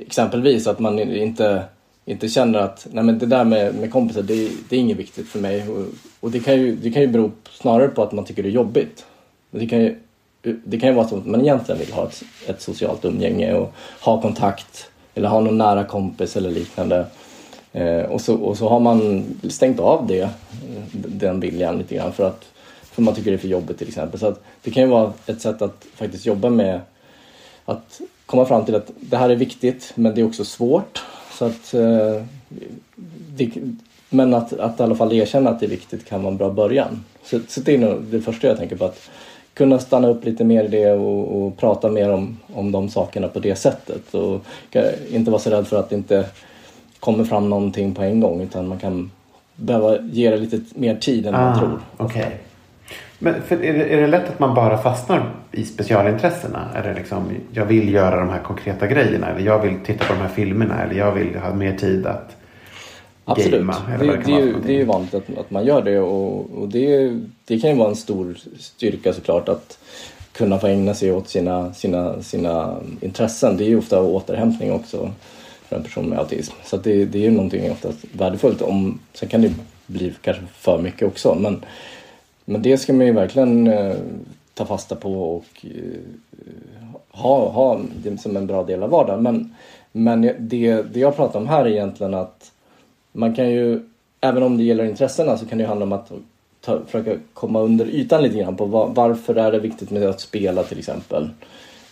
exempelvis 0.00 0.66
att 0.66 0.78
man 0.78 0.98
inte, 0.98 1.64
inte 2.04 2.28
känner 2.28 2.58
att 2.58 2.86
nej 2.90 3.04
men 3.04 3.18
det 3.18 3.26
där 3.26 3.44
med, 3.44 3.74
med 3.74 3.92
kompisar 3.92 4.22
det, 4.22 4.48
det 4.68 4.76
är 4.76 4.80
inget 4.80 4.96
viktigt 4.96 5.28
för 5.28 5.38
mig. 5.38 5.68
Och, 5.68 5.86
och, 6.20 6.30
det, 6.30 6.40
kan 6.40 6.54
ju, 6.54 6.76
det 6.76 6.90
kan 6.90 7.02
ju 7.02 7.08
bero 7.08 7.30
snarare 7.50 7.88
på 7.88 8.02
att 8.02 8.12
man 8.12 8.24
tycker 8.24 8.42
det 8.42 8.48
är 8.48 8.50
jobbigt. 8.50 9.06
Det 9.50 9.66
kan 9.66 9.80
ju 9.80 9.96
det 10.42 10.80
kan 10.80 10.88
ju 10.88 10.94
vara 10.94 11.08
så 11.08 11.16
att 11.16 11.26
man 11.26 11.40
egentligen 11.40 11.78
vill 11.80 11.92
ha 11.92 12.04
ett, 12.04 12.22
ett 12.46 12.62
socialt 12.62 13.04
umgänge 13.04 13.54
och 13.54 13.74
ha 14.00 14.22
kontakt 14.22 14.90
eller 15.14 15.28
ha 15.28 15.40
någon 15.40 15.58
nära 15.58 15.84
kompis 15.84 16.36
eller 16.36 16.50
liknande. 16.50 17.06
Eh, 17.72 18.02
och, 18.02 18.20
så, 18.20 18.34
och 18.34 18.58
så 18.58 18.68
har 18.68 18.80
man 18.80 19.24
stängt 19.50 19.80
av 19.80 20.06
det, 20.06 20.28
den 20.92 21.40
viljan 21.40 21.78
lite 21.78 21.94
grann 21.94 22.12
för 22.12 22.26
att 22.26 22.44
för 22.82 23.02
man 23.02 23.14
tycker 23.14 23.30
det 23.30 23.36
är 23.36 23.38
för 23.38 23.48
jobbigt 23.48 23.78
till 23.78 23.88
exempel. 23.88 24.20
Så 24.20 24.26
att 24.26 24.42
det 24.62 24.70
kan 24.70 24.82
ju 24.82 24.88
vara 24.88 25.12
ett 25.26 25.40
sätt 25.40 25.62
att 25.62 25.86
faktiskt 25.94 26.26
jobba 26.26 26.50
med 26.50 26.80
att 27.64 28.00
komma 28.26 28.44
fram 28.44 28.64
till 28.64 28.74
att 28.74 28.90
det 29.00 29.16
här 29.16 29.30
är 29.30 29.36
viktigt 29.36 29.92
men 29.94 30.14
det 30.14 30.20
är 30.20 30.26
också 30.26 30.44
svårt. 30.44 31.02
Så 31.38 31.44
att, 31.44 31.74
eh, 31.74 32.22
det, 33.36 33.50
men 34.08 34.34
att, 34.34 34.52
att 34.52 34.80
i 34.80 34.82
alla 34.82 34.94
fall 34.94 35.12
erkänna 35.12 35.50
att 35.50 35.60
det 35.60 35.66
är 35.66 35.70
viktigt 35.70 36.04
kan 36.04 36.22
vara 36.22 36.32
en 36.32 36.38
bra 36.38 36.50
början. 36.50 37.04
Så, 37.24 37.40
så 37.48 37.60
det 37.60 37.74
är 37.74 37.78
nog 37.78 38.02
det 38.02 38.20
första 38.20 38.46
jag 38.46 38.58
tänker 38.58 38.76
på. 38.76 38.84
att 38.84 39.10
kunna 39.54 39.78
stanna 39.78 40.08
upp 40.08 40.24
lite 40.24 40.44
mer 40.44 40.64
i 40.64 40.68
det 40.68 40.92
och, 40.92 41.42
och, 41.42 41.56
prata 41.56 41.90
mer 41.90 42.10
om, 42.10 42.38
om 42.54 42.72
de 42.72 42.88
sakerna 42.88 43.28
på 43.28 43.38
det 43.40 43.56
sättet. 43.56 44.14
Och 44.14 44.40
inte 45.10 45.30
vara 45.30 45.40
så 45.40 45.50
rädd 45.50 45.66
för 45.66 45.76
att 45.76 45.92
inte 45.92 46.26
kommer 47.02 47.24
fram 47.24 47.50
någonting 47.50 47.94
på 47.94 48.02
en 48.02 48.20
gång 48.20 48.40
utan 48.40 48.68
man 48.68 48.78
kan 48.78 49.10
behöva 49.56 49.98
ge 50.00 50.30
det 50.30 50.36
lite 50.36 50.60
mer 50.74 50.96
tid 50.96 51.26
än 51.26 51.34
ah, 51.34 51.38
man 51.38 51.58
tror. 51.58 51.80
Okay. 52.06 52.26
Men 53.18 53.34
är 53.34 53.56
det, 53.56 53.94
är, 53.94 54.00
det, 54.00 54.06
lätt 54.06 54.28
att 54.28 54.38
man 54.38 54.54
bara 54.54 54.78
fastnar 54.78 55.30
i 55.52 55.64
specialintressena? 55.64 56.68
Är 56.74 56.82
det 56.82 56.94
liksom, 56.94 57.24
jag 57.52 57.64
vill 57.64 57.94
göra 57.94 58.20
de 58.20 58.28
här 58.28 58.38
konkreta 58.38 58.86
grejerna 58.86 59.28
eller 59.28 59.46
jag 59.46 59.58
vill 59.58 59.78
titta 59.84 60.04
på 60.04 60.12
de 60.12 60.18
här 60.18 60.28
filmerna 60.28 60.82
eller 60.82 60.94
jag 60.94 61.12
vill 61.12 61.36
ha 61.36 61.54
mer 61.54 61.76
tid 61.76 62.06
att 62.06 62.36
Absolut. 63.24 63.60
Gamea, 63.60 63.76
det, 63.98 64.06
det, 64.06 64.22
det, 64.24 64.32
är 64.32 64.40
ju, 64.40 64.54
det 64.66 64.72
är 64.72 64.76
ju 64.76 64.84
vanligt 64.84 65.14
att, 65.14 65.38
att 65.38 65.50
man 65.50 65.64
gör 65.64 65.82
det 65.82 66.00
och, 66.00 66.62
och 66.62 66.68
det, 66.68 67.18
det 67.44 67.58
kan 67.58 67.70
ju 67.70 67.76
vara 67.76 67.88
en 67.88 67.96
stor 67.96 68.36
styrka 68.58 69.12
såklart 69.12 69.48
att 69.48 69.78
kunna 70.32 70.58
få 70.58 70.66
ägna 70.66 70.94
sig 70.94 71.12
åt 71.12 71.28
sina, 71.28 71.72
sina, 71.72 72.22
sina 72.22 72.76
intressen. 73.00 73.56
Det 73.56 73.64
är 73.64 73.68
ju 73.68 73.78
ofta 73.78 74.02
återhämtning 74.02 74.72
också 74.72 75.10
för 75.72 75.78
en 75.78 75.84
person 75.84 76.08
med 76.08 76.18
autism. 76.18 76.52
Så 76.64 76.76
det, 76.76 77.04
det 77.04 77.18
är 77.18 77.22
ju 77.22 77.30
någonting 77.30 77.70
oftast 77.70 77.98
värdefullt. 78.12 78.62
Om, 78.62 79.00
sen 79.12 79.28
kan 79.28 79.42
det 79.42 79.54
bli 79.86 80.14
kanske 80.22 80.42
för 80.54 80.78
mycket 80.78 81.08
också 81.08 81.34
men, 81.34 81.64
men 82.44 82.62
det 82.62 82.78
ska 82.78 82.92
man 82.92 83.06
ju 83.06 83.12
verkligen 83.12 83.66
eh, 83.66 83.96
ta 84.54 84.66
fasta 84.66 84.96
på 84.96 85.36
och 85.36 85.46
eh, 85.62 86.90
ha, 87.10 87.48
ha 87.48 87.80
det 88.04 88.18
som 88.18 88.36
en 88.36 88.46
bra 88.46 88.64
del 88.64 88.82
av 88.82 88.90
vardagen. 88.90 89.22
Men, 89.22 89.54
men 89.92 90.20
det, 90.38 90.82
det 90.82 91.00
jag 91.00 91.16
pratar 91.16 91.40
om 91.40 91.46
här 91.46 91.64
är 91.64 91.70
egentligen 91.70 92.14
att 92.14 92.52
man 93.12 93.34
kan 93.34 93.50
ju, 93.50 93.80
även 94.20 94.42
om 94.42 94.56
det 94.56 94.64
gäller 94.64 94.84
intressena 94.84 95.38
så 95.38 95.46
kan 95.46 95.58
det 95.58 95.66
handla 95.66 95.86
om 95.86 95.92
att 95.92 96.12
ta, 96.60 96.80
försöka 96.86 97.16
komma 97.34 97.60
under 97.60 97.86
ytan 97.86 98.22
lite 98.22 98.38
grann 98.38 98.56
på 98.56 98.64
var, 98.64 98.88
varför 98.88 99.34
är 99.34 99.52
det 99.52 99.58
viktigt 99.58 99.90
med 99.90 100.02
att 100.02 100.20
spela 100.20 100.62
till 100.62 100.78
exempel. 100.78 101.30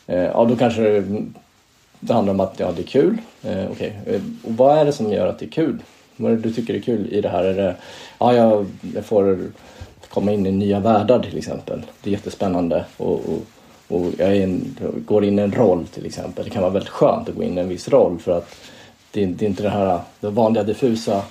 Eh, 0.06 0.24
ja, 0.24 0.44
då 0.44 0.56
kanske 0.56 1.04
det, 2.00 2.12
handlar 2.12 2.34
om 2.34 2.40
att 2.40 2.60
ja, 2.60 2.72
det 2.76 2.82
är 2.82 2.86
kul. 2.86 3.18
Eh, 3.42 3.70
okay. 3.70 3.90
eh, 4.06 4.20
och 4.42 4.52
vad 4.52 4.78
är 4.78 4.84
det 4.84 4.92
som 4.92 5.12
gör 5.12 5.26
att 5.26 5.38
det 5.38 5.46
är 5.46 5.50
kul? 5.50 5.82
Vad 6.16 6.32
är 6.32 6.36
det 6.36 6.42
du 6.42 6.52
tycker 6.52 6.74
är 6.74 6.80
kul 6.80 7.12
i 7.12 7.20
det 7.20 7.28
här? 7.28 7.44
Är 7.44 7.54
det, 7.54 7.76
ja, 8.18 8.34
jag, 8.34 8.66
jag 8.94 9.04
får 9.04 9.38
komma 10.08 10.32
in 10.32 10.46
i 10.46 10.50
nya 10.52 10.80
världar 10.80 11.18
till 11.22 11.38
exempel. 11.38 11.82
Det 12.02 12.10
är 12.10 12.12
jättespännande. 12.12 12.84
Och, 12.96 13.12
och, 13.12 13.42
och 13.88 14.06
jag 14.18 14.36
en, 14.36 14.76
går 15.06 15.24
in 15.24 15.38
i 15.38 15.42
en 15.42 15.52
roll 15.52 15.86
till 15.86 16.06
exempel. 16.06 16.44
Det 16.44 16.50
kan 16.50 16.62
vara 16.62 16.72
väldigt 16.72 16.90
skönt 16.90 17.28
att 17.28 17.34
gå 17.34 17.42
in 17.42 17.58
i 17.58 17.60
en 17.60 17.68
viss 17.68 17.88
roll 17.88 18.18
för 18.18 18.38
att 18.38 18.54
det 19.10 19.22
är, 19.22 19.26
det 19.26 19.44
är 19.44 19.48
inte 19.48 19.62
det 19.62 19.70
här 19.70 20.00
det 20.20 20.30
vanliga 20.30 20.64
diffusa, 20.64 21.22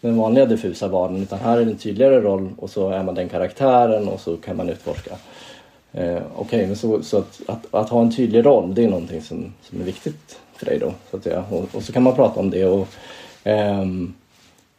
den 0.00 0.16
vanliga 0.16 0.46
diffusa 0.46 0.88
vardagen 0.88 1.22
utan 1.22 1.38
här 1.38 1.58
är 1.58 1.64
det 1.64 1.70
en 1.70 1.78
tydligare 1.78 2.20
roll 2.20 2.48
och 2.58 2.70
så 2.70 2.90
är 2.90 3.02
man 3.02 3.14
den 3.14 3.28
karaktären 3.28 4.08
och 4.08 4.20
så 4.20 4.36
kan 4.36 4.56
man 4.56 4.68
utforska. 4.68 5.16
Eh, 5.96 6.22
Okej, 6.36 6.64
okay, 6.64 6.74
så, 6.74 7.02
så 7.02 7.18
att, 7.18 7.40
att, 7.46 7.74
att, 7.74 7.88
ha 7.88 8.02
en 8.02 8.12
tydlig 8.12 8.46
roll 8.46 8.74
det 8.74 8.84
är 8.84 8.88
någonting 8.88 9.22
som, 9.22 9.52
som 9.62 9.80
är 9.80 9.84
viktigt 9.84 10.38
för 10.56 10.66
dig 10.66 10.78
då. 10.78 10.94
Så 11.10 11.16
att 11.16 11.22
säga. 11.22 11.44
Och, 11.50 11.74
och 11.74 11.82
så 11.82 11.92
kan 11.92 12.02
man 12.02 12.14
prata 12.14 12.40
om 12.40 12.50
det 12.50 12.64
och 12.64 12.88
ehm, 13.44 14.14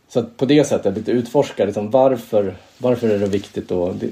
så 0.10 0.19
att 0.19 0.38
på 0.38 0.45
det 0.45 0.63
sättet 0.63 0.97
lite 0.97 1.12
utforska 1.12 1.65
liksom, 1.65 1.91
varför, 1.91 2.56
varför 2.77 3.10
är 3.10 3.19
det 3.19 3.27
viktigt 3.27 3.69
då, 3.69 3.89
att, 3.89 4.03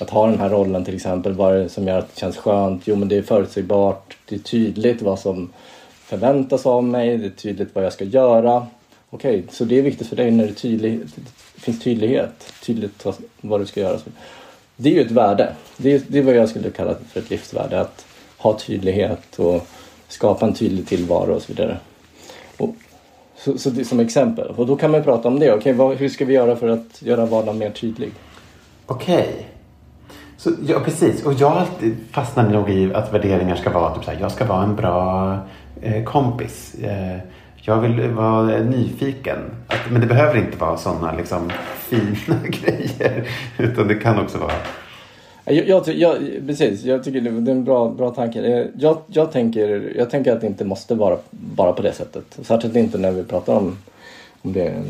att 0.00 0.10
ha 0.10 0.26
den 0.26 0.38
här 0.38 0.50
rollen 0.50 0.84
till 0.84 0.94
exempel. 0.94 1.32
Vad 1.32 1.56
är 1.56 1.58
det 1.58 1.68
som 1.68 1.86
gör 1.86 1.98
att 1.98 2.14
det 2.14 2.20
känns 2.20 2.36
skönt? 2.36 2.82
Jo 2.84 2.96
men 2.96 3.08
det 3.08 3.16
är 3.16 3.22
förutsägbart, 3.22 4.16
det 4.28 4.34
är 4.34 4.38
tydligt 4.38 5.02
vad 5.02 5.18
som 5.18 5.52
förväntas 6.04 6.66
av 6.66 6.84
mig, 6.84 7.18
det 7.18 7.26
är 7.26 7.30
tydligt 7.30 7.74
vad 7.74 7.84
jag 7.84 7.92
ska 7.92 8.04
göra. 8.04 8.66
Okej, 9.10 9.38
okay, 9.38 9.42
så 9.50 9.64
det 9.64 9.78
är 9.78 9.82
viktigt 9.82 10.06
för 10.06 10.16
dig 10.16 10.30
när 10.30 10.46
det, 10.46 10.54
tydlig, 10.54 11.00
det 11.54 11.60
finns 11.60 11.80
tydlighet, 11.80 12.52
tydligt 12.64 13.06
vad 13.40 13.60
du 13.60 13.66
ska 13.66 13.80
göra. 13.80 13.98
Det 14.76 14.88
är 14.88 14.94
ju 14.94 15.00
ett 15.00 15.10
värde. 15.10 15.52
Det 15.76 15.94
är, 15.94 16.02
det 16.08 16.18
är 16.18 16.22
vad 16.22 16.34
jag 16.34 16.48
skulle 16.48 16.70
kalla 16.70 16.94
för 17.12 17.20
ett 17.20 17.30
livsvärde. 17.30 17.80
Att 17.80 18.06
ha 18.38 18.58
tydlighet 18.58 19.38
och 19.38 19.66
skapa 20.08 20.46
en 20.46 20.54
tydlig 20.54 20.86
tillvaro 20.86 21.34
och 21.34 21.42
så 21.42 21.52
vidare. 21.52 21.78
Och, 22.56 22.74
så, 23.36 23.58
så 23.58 23.70
det, 23.70 23.84
som 23.84 24.00
exempel. 24.00 24.50
Och 24.56 24.66
då 24.66 24.76
kan 24.76 24.90
man 24.90 25.02
prata 25.02 25.28
om 25.28 25.38
det. 25.38 25.54
Okay, 25.54 25.72
vad, 25.72 25.96
hur 25.96 26.08
ska 26.08 26.24
vi 26.24 26.34
göra 26.34 26.56
för 26.56 26.68
att 26.68 27.02
göra 27.02 27.26
vardagen 27.26 27.58
mer 27.58 27.70
tydlig? 27.70 28.12
Okej. 28.86 29.46
Okay. 30.38 30.54
ja, 30.66 30.80
precis. 30.84 31.24
Och 31.24 31.32
jag 31.32 31.66
fastnar 32.10 32.48
nog 32.48 32.70
i 32.70 32.94
att 32.94 33.14
värderingar 33.14 33.56
ska 33.56 33.70
vara 33.70 33.94
typ 33.94 34.04
så 34.04 34.10
här, 34.10 34.20
jag 34.20 34.32
ska 34.32 34.44
vara 34.44 34.62
en 34.64 34.76
bra 34.76 35.38
eh, 35.80 36.04
kompis. 36.04 36.74
Eh, 36.74 37.18
jag 37.56 37.80
vill 37.80 38.08
vara 38.08 38.58
nyfiken. 38.58 39.38
Att, 39.66 39.90
men 39.90 40.00
det 40.00 40.06
behöver 40.06 40.38
inte 40.38 40.56
vara 40.56 40.76
sådana 40.76 41.12
liksom, 41.12 41.50
fina 41.92 42.40
grejer. 42.48 43.28
Utan 43.58 43.88
det 43.88 43.94
kan 43.94 44.18
också 44.18 44.38
vara 44.38 44.52
jag, 45.44 45.68
jag, 45.68 45.88
jag, 45.88 46.18
precis, 46.46 46.84
jag 46.84 47.04
tycker 47.04 47.20
det 47.20 47.50
är 47.50 47.54
en 47.54 47.64
bra, 47.64 47.88
bra 47.88 48.10
tanke. 48.10 48.40
Eh, 48.40 48.66
jag, 48.78 48.98
jag, 49.06 49.32
tänker, 49.32 49.92
jag 49.96 50.10
tänker 50.10 50.32
att 50.32 50.40
det 50.40 50.46
inte 50.46 50.64
måste 50.64 50.94
vara 50.94 51.18
bara 51.30 51.72
på 51.72 51.82
det 51.82 51.92
sättet. 51.92 52.38
Särskilt 52.42 52.76
inte 52.76 52.98
när 52.98 53.10
vi 53.10 53.24
pratar 53.24 53.54
om, 53.54 53.78
om 54.42 54.52
det 54.52 54.66
är 54.66 54.82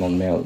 någon 0.00 0.18
med 0.18 0.38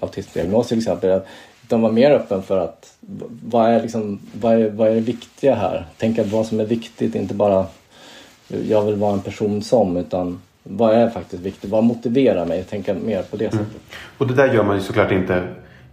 autismdiagnos 0.00 0.68
till 0.68 0.78
exempel. 0.78 1.20
Utan 1.62 1.82
vara 1.82 1.92
mer 1.92 2.10
öppen 2.10 2.42
för 2.42 2.58
att 2.58 2.96
vad 3.44 3.70
är, 3.70 3.82
liksom, 3.82 4.20
vad 4.40 4.54
är, 4.54 4.70
vad 4.70 4.88
är 4.88 4.94
det 4.94 5.00
viktiga 5.00 5.54
här? 5.54 5.86
Tänka 5.98 6.24
vad 6.24 6.46
som 6.46 6.60
är 6.60 6.64
viktigt, 6.64 7.14
inte 7.14 7.34
bara 7.34 7.66
jag 8.68 8.82
vill 8.82 8.94
vara 8.94 9.12
en 9.12 9.20
person 9.20 9.62
som 9.62 9.96
utan 9.96 10.40
vad 10.66 10.94
är 10.94 11.10
faktiskt 11.10 11.42
viktigt? 11.42 11.70
Vad 11.70 11.84
motiverar 11.84 12.46
mig? 12.46 12.64
Tänka 12.64 12.94
mer 12.94 13.22
på 13.22 13.36
det 13.36 13.52
mm. 13.52 13.64
sättet. 13.64 13.82
Och 14.18 14.26
det 14.26 14.34
där 14.34 14.54
gör 14.54 14.64
man 14.64 14.76
ju 14.76 14.82
såklart 14.82 15.12
inte 15.12 15.48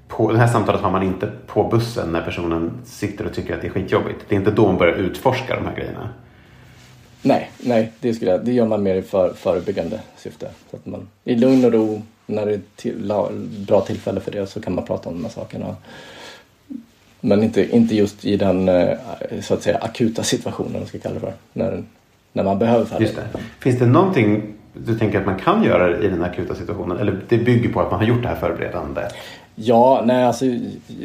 på, 0.08 0.32
det 0.32 0.38
här 0.38 0.48
samtalet 0.48 0.82
har 0.82 0.92
man 0.92 1.04
inte 1.04 1.32
på 1.48 1.64
bussen 1.64 2.12
när 2.12 2.22
personen 2.22 2.72
sitter 2.86 3.26
och 3.26 3.34
tycker 3.34 3.56
att 3.56 3.62
det 3.62 3.68
är 3.68 3.72
skitjobbigt. 3.72 4.20
Det 4.30 4.36
är 4.36 4.40
inte 4.40 4.52
då 4.52 4.66
man 4.68 4.78
börjar 4.78 4.96
utforska 4.96 5.56
de 5.56 5.66
här 5.66 5.76
grejerna. 5.76 6.10
Nej, 7.22 7.52
nej 7.58 7.92
det, 8.00 8.14
skulle 8.14 8.32
jag, 8.32 8.46
det 8.46 8.52
gör 8.52 8.66
man 8.66 8.84
mer 8.84 8.96
i 8.96 9.02
för, 9.02 9.34
förebyggande 9.34 10.00
syfte. 10.18 10.50
Så 10.72 10.78
att 10.78 10.86
man, 10.86 11.08
I 11.24 11.36
lugn 11.36 11.66
och 11.66 11.74
ro, 11.74 12.02
när 12.26 12.46
det 12.46 12.54
är 12.54 12.62
till, 12.76 13.14
bra 13.68 13.82
tillfälle 13.82 14.20
för 14.20 14.32
det 14.32 14.48
så 14.48 14.62
kan 14.62 14.76
man 14.76 14.86
prata 14.86 15.10
om 15.10 15.16
de 15.16 15.24
här 15.24 15.32
sakerna. 15.32 15.76
Men 17.22 17.44
inte, 17.44 17.76
inte 17.76 17.96
just 17.96 18.26
i 18.26 18.38
den 18.38 18.70
eh, 18.70 18.98
så 19.42 19.54
att 19.54 19.64
säga 19.64 19.78
akuta 19.78 20.24
situationen, 20.24 20.74
man 20.74 20.86
ska 20.86 21.00
kalla 21.00 21.16
det 21.16 21.20
för. 21.22 21.34
När, 21.54 21.84
när 22.34 22.44
man 22.44 22.60
behöver 22.60 23.00
det. 23.00 23.28
Finns 23.60 23.80
det 23.80 23.86
någonting 23.86 24.54
du 24.74 25.00
tänker 25.00 25.20
att 25.20 25.26
man 25.26 25.40
kan 25.40 25.64
göra 25.64 26.00
i 26.00 26.08
den 26.08 26.24
akuta 26.24 26.56
situationen? 26.56 26.98
Eller 26.98 27.20
det 27.30 27.38
bygger 27.38 27.70
på 27.70 27.82
att 27.82 27.92
man 27.92 28.00
har 28.00 28.08
gjort 28.08 28.22
det 28.22 28.28
här 28.28 28.36
förberedande? 28.36 29.02
Ja, 29.56 30.02
nej 30.06 30.24
alltså. 30.24 30.46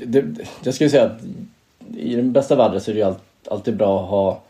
Det, 0.07 0.25
jag 0.63 0.75
skulle 0.75 0.91
säga 0.91 1.05
att 1.05 1.21
i 1.97 2.17
den 2.17 2.33
bästa 2.33 2.57
världen 2.57 2.81
så 2.81 2.91
är 2.91 2.95
det 2.95 3.01
ju 3.01 3.15
alltid 3.51 3.77
bra 3.77 4.03
att 4.03 4.11
ha 4.11 4.41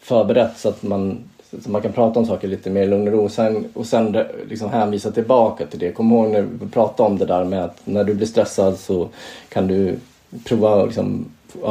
förberett 0.00 0.58
så 0.58 0.68
att 0.68 0.82
man, 0.82 1.18
så 1.64 1.70
man 1.70 1.82
kan 1.82 1.92
prata 1.92 2.20
om 2.20 2.26
saker 2.26 2.48
lite 2.48 2.70
mer 2.70 2.82
i 2.82 2.86
lugn 2.86 3.08
och 3.08 3.14
ro. 3.14 3.24
Och 3.24 3.32
sen, 3.32 3.64
och 3.74 3.86
sen 3.86 4.16
liksom 4.48 4.70
hänvisa 4.70 5.10
tillbaka 5.10 5.66
till 5.66 5.78
det. 5.78 5.92
Kom 5.92 6.12
ihåg 6.12 6.30
när 6.30 6.42
vi 6.42 6.68
pratade 6.70 7.08
om 7.08 7.18
det 7.18 7.26
där 7.26 7.44
med 7.44 7.64
att 7.64 7.80
när 7.84 8.04
du 8.04 8.14
blir 8.14 8.26
stressad 8.26 8.78
så 8.78 9.08
kan 9.48 9.66
du 9.66 9.96
prova 10.44 10.82
att 10.82 10.86
liksom, 10.86 11.24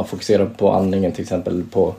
fokusera 0.06 0.46
på 0.46 0.72
andningen 0.72 1.12
till 1.12 1.22
exempel 1.22 1.64
på, 1.72 1.94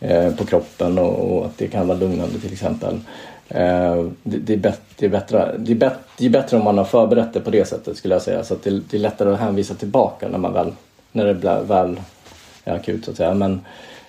eh, 0.00 0.34
på 0.36 0.44
kroppen 0.44 0.98
och, 0.98 1.36
och, 1.36 1.46
att 1.46 1.58
det 1.58 1.66
kan 1.66 1.88
vara 1.88 1.98
lugnande 1.98 2.40
till 2.40 2.52
exempel. 2.52 3.00
Eh, 3.48 4.06
det, 4.22 4.52
är 4.52 4.56
bet, 4.56 4.80
det, 4.96 5.06
är 5.06 5.10
bättre, 5.10 5.54
det, 5.58 5.72
är 5.72 5.76
bet, 5.76 5.98
det 6.18 6.26
är 6.26 6.30
bättre 6.30 6.56
om 6.56 6.64
man 6.64 6.78
har 6.78 6.84
förberett 6.84 7.32
det 7.32 7.40
på 7.40 7.50
det 7.50 7.64
sättet 7.64 7.96
skulle 7.96 8.14
jag 8.14 8.22
säga. 8.22 8.44
Så 8.44 8.56
det, 8.62 8.70
det, 8.90 8.96
är 8.96 9.00
lättare 9.00 9.32
att 9.32 9.40
hänvisa 9.40 9.74
tillbaka 9.74 10.28
när, 10.28 10.38
man 10.38 10.52
väl, 10.52 10.72
när 11.12 11.24
det 11.24 11.34
blir, 11.34 11.60
väl 11.62 12.00
är 12.64 12.74
akut 12.74 13.04
så 13.04 13.10
att 13.10 13.16
säga. 13.16 13.34
Men, 13.34 13.60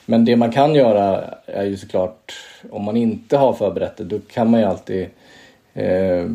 men 0.06 0.26
det 0.26 0.36
man 0.36 0.52
kan 0.52 0.76
göra 0.76 1.24
är 1.46 1.64
ju 1.64 1.78
såklart, 1.78 2.34
om 2.70 2.84
man 2.84 2.98
inte 2.98 3.38
har 3.38 3.54
förberett 3.54 3.98
det, 3.98 4.04
då 4.04 4.20
kan 4.20 4.50
man 4.50 4.60
ju 4.60 4.66
alltid 4.66 5.08
eh, 5.74 6.26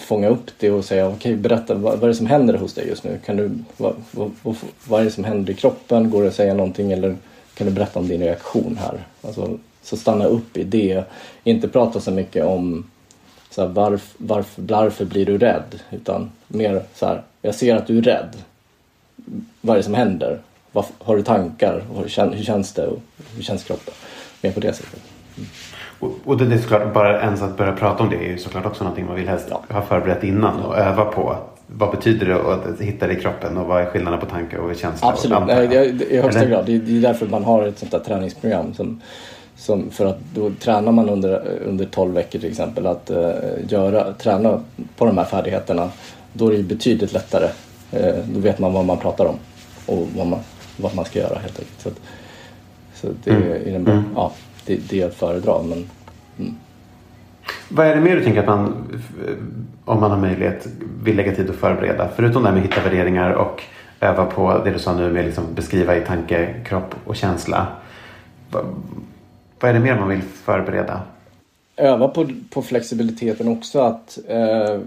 fånga 0.00 0.28
upp 0.28 0.50
det 0.58 0.70
och 0.70 0.84
säga 0.84 1.06
okej, 1.06 1.16
okay, 1.16 1.36
berätta 1.36 1.74
vad, 1.74 1.92
vad 1.92 2.02
är 2.02 2.08
det 2.08 2.14
som 2.14 2.26
händer 2.26 2.54
hos 2.54 2.74
dig 2.74 2.88
just 2.88 3.04
nu? 3.04 3.18
Kan 3.24 3.36
du, 3.36 3.50
vad, 3.76 3.94
vad, 4.10 4.56
vad 4.84 5.00
är 5.00 5.04
det 5.04 5.10
som 5.10 5.24
händer 5.24 5.52
i 5.52 5.56
kroppen? 5.56 6.10
Går 6.10 6.22
det 6.22 6.28
att 6.28 6.34
säga 6.34 6.54
någonting 6.54 6.92
eller 6.92 7.16
kan 7.54 7.66
du 7.66 7.72
berätta 7.72 7.98
om 7.98 8.08
din 8.08 8.20
reaktion 8.20 8.78
här? 8.80 9.06
Alltså, 9.22 9.58
så 9.82 9.96
stanna 9.96 10.24
upp 10.24 10.56
i 10.56 10.64
det. 10.64 11.04
Inte 11.44 11.68
prata 11.68 12.00
så 12.00 12.10
mycket 12.10 12.44
om 12.44 12.90
så 13.50 13.62
här, 13.62 13.68
varf, 13.68 14.14
varf, 14.16 14.52
varför 14.56 15.04
blir 15.04 15.26
du 15.26 15.38
rädd? 15.38 15.80
Utan 15.90 16.30
mer 16.48 16.82
så 16.94 17.06
här, 17.06 17.22
jag 17.42 17.54
ser 17.54 17.76
att 17.76 17.86
du 17.86 17.98
är 17.98 18.02
rädd. 18.02 18.36
Vad 19.60 19.74
är 19.74 19.78
det 19.78 19.84
som 19.84 19.94
händer? 19.94 20.40
Vad, 20.72 20.84
har 20.98 21.16
du 21.16 21.22
tankar? 21.22 21.84
Hur, 21.94 22.02
hur 22.36 22.44
känns 22.44 22.72
det? 22.72 22.86
Och 22.86 22.98
hur 23.36 23.42
känns 23.42 23.64
kroppen? 23.64 23.94
Mer 24.42 24.52
på 24.52 24.60
det 24.60 24.72
sättet. 24.72 25.00
Mm. 25.36 25.48
Och, 26.02 26.12
och 26.24 26.36
det 26.36 26.54
är 26.54 26.58
såklart, 26.58 26.94
bara 26.94 27.20
ens 27.20 27.42
att 27.42 27.56
börja 27.56 27.72
prata 27.72 28.02
om 28.02 28.10
det 28.10 28.16
är 28.16 28.28
ju 28.28 28.38
såklart 28.38 28.66
också 28.66 28.84
någonting 28.84 29.06
man 29.06 29.16
vill 29.16 29.28
helst 29.28 29.46
ja. 29.50 29.62
ha 29.68 29.82
förberett 29.82 30.24
innan 30.24 30.60
och 30.60 30.78
öva 30.78 31.04
på. 31.04 31.36
Vad 31.66 31.90
betyder 31.90 32.26
det 32.26 32.36
att 32.36 32.80
hitta 32.80 33.06
det 33.06 33.12
i 33.12 33.20
kroppen 33.20 33.56
och 33.56 33.66
vad 33.66 33.82
är 33.82 33.86
skillnaden 33.86 34.20
på 34.20 34.26
tanke 34.26 34.58
och 34.58 34.76
känsla? 34.76 35.08
Absolut, 35.08 35.38
och 35.38 35.50
i 36.12 36.20
högsta 36.20 36.44
grad. 36.44 36.66
Det 36.66 36.74
är, 36.74 36.78
det 36.78 36.96
är 36.96 37.00
därför 37.00 37.26
man 37.26 37.44
har 37.44 37.66
ett 37.66 37.78
sånt 37.78 37.92
där 37.92 37.98
träningsprogram. 37.98 38.74
Som, 38.74 39.00
som 39.56 39.90
för 39.90 40.06
att 40.06 40.18
då 40.34 40.50
tränar 40.50 40.92
man 40.92 41.08
under, 41.08 41.48
under 41.66 41.84
12 41.84 42.14
veckor 42.14 42.38
till 42.38 42.50
exempel 42.50 42.86
att 42.86 43.10
uh, 43.10 43.32
göra, 43.68 44.12
träna 44.12 44.60
på 44.96 45.06
de 45.06 45.18
här 45.18 45.24
färdigheterna. 45.24 45.90
Då 46.32 46.52
är 46.52 46.56
det 46.56 46.62
betydligt 46.62 47.12
lättare. 47.12 47.48
Uh, 47.94 48.24
då 48.34 48.40
vet 48.40 48.58
man 48.58 48.72
vad 48.72 48.84
man 48.84 48.98
pratar 48.98 49.26
om 49.26 49.36
och 49.86 50.08
vad 50.16 50.26
man, 50.26 50.40
vad 50.76 50.94
man 50.94 51.04
ska 51.04 51.18
göra 51.18 51.38
helt 51.38 51.58
enkelt. 51.58 51.80
Så, 51.80 51.88
att, 51.88 52.00
så 52.94 53.06
det, 53.24 53.30
mm. 53.30 53.52
är 53.52 53.76
en, 53.76 53.86
mm. 53.86 54.04
ja, 54.14 54.32
det, 54.66 54.76
det 54.90 55.00
är 55.00 55.06
att 55.06 55.14
föredra. 55.14 55.62
Men, 55.62 55.90
mm. 56.38 56.54
Vad 57.68 57.86
är 57.86 57.94
det 57.94 58.00
mer 58.00 58.16
du 58.16 58.24
tänker 58.24 58.40
att 58.40 58.46
man, 58.46 58.74
om 59.84 60.00
man 60.00 60.10
har 60.10 60.18
möjlighet, 60.18 60.66
vill 61.02 61.16
lägga 61.16 61.34
tid 61.34 61.50
att 61.50 61.56
förbereda? 61.56 62.08
Förutom 62.16 62.42
det 62.42 62.48
här 62.48 62.56
med 62.56 62.64
att 62.64 62.70
hitta 62.70 62.88
värderingar 62.88 63.30
och 63.30 63.62
öva 64.00 64.24
på 64.24 64.64
det 64.64 64.70
du 64.70 64.78
sa 64.78 64.94
nu 64.94 65.12
med 65.12 65.24
liksom 65.24 65.44
beskriva 65.54 65.96
i 65.96 66.00
tanke, 66.00 66.54
kropp 66.64 66.94
och 67.04 67.16
känsla. 67.16 67.66
Vad, 69.62 69.70
är 69.70 69.74
det 69.74 69.80
mer 69.80 69.98
man 69.98 70.08
vill 70.08 70.22
förbereda? 70.22 71.02
Öva 71.76 72.08
på, 72.08 72.28
på 72.50 72.62
flexibiliteten 72.62 73.48
också 73.48 73.80
att 73.80 74.18
eh, 74.28 74.78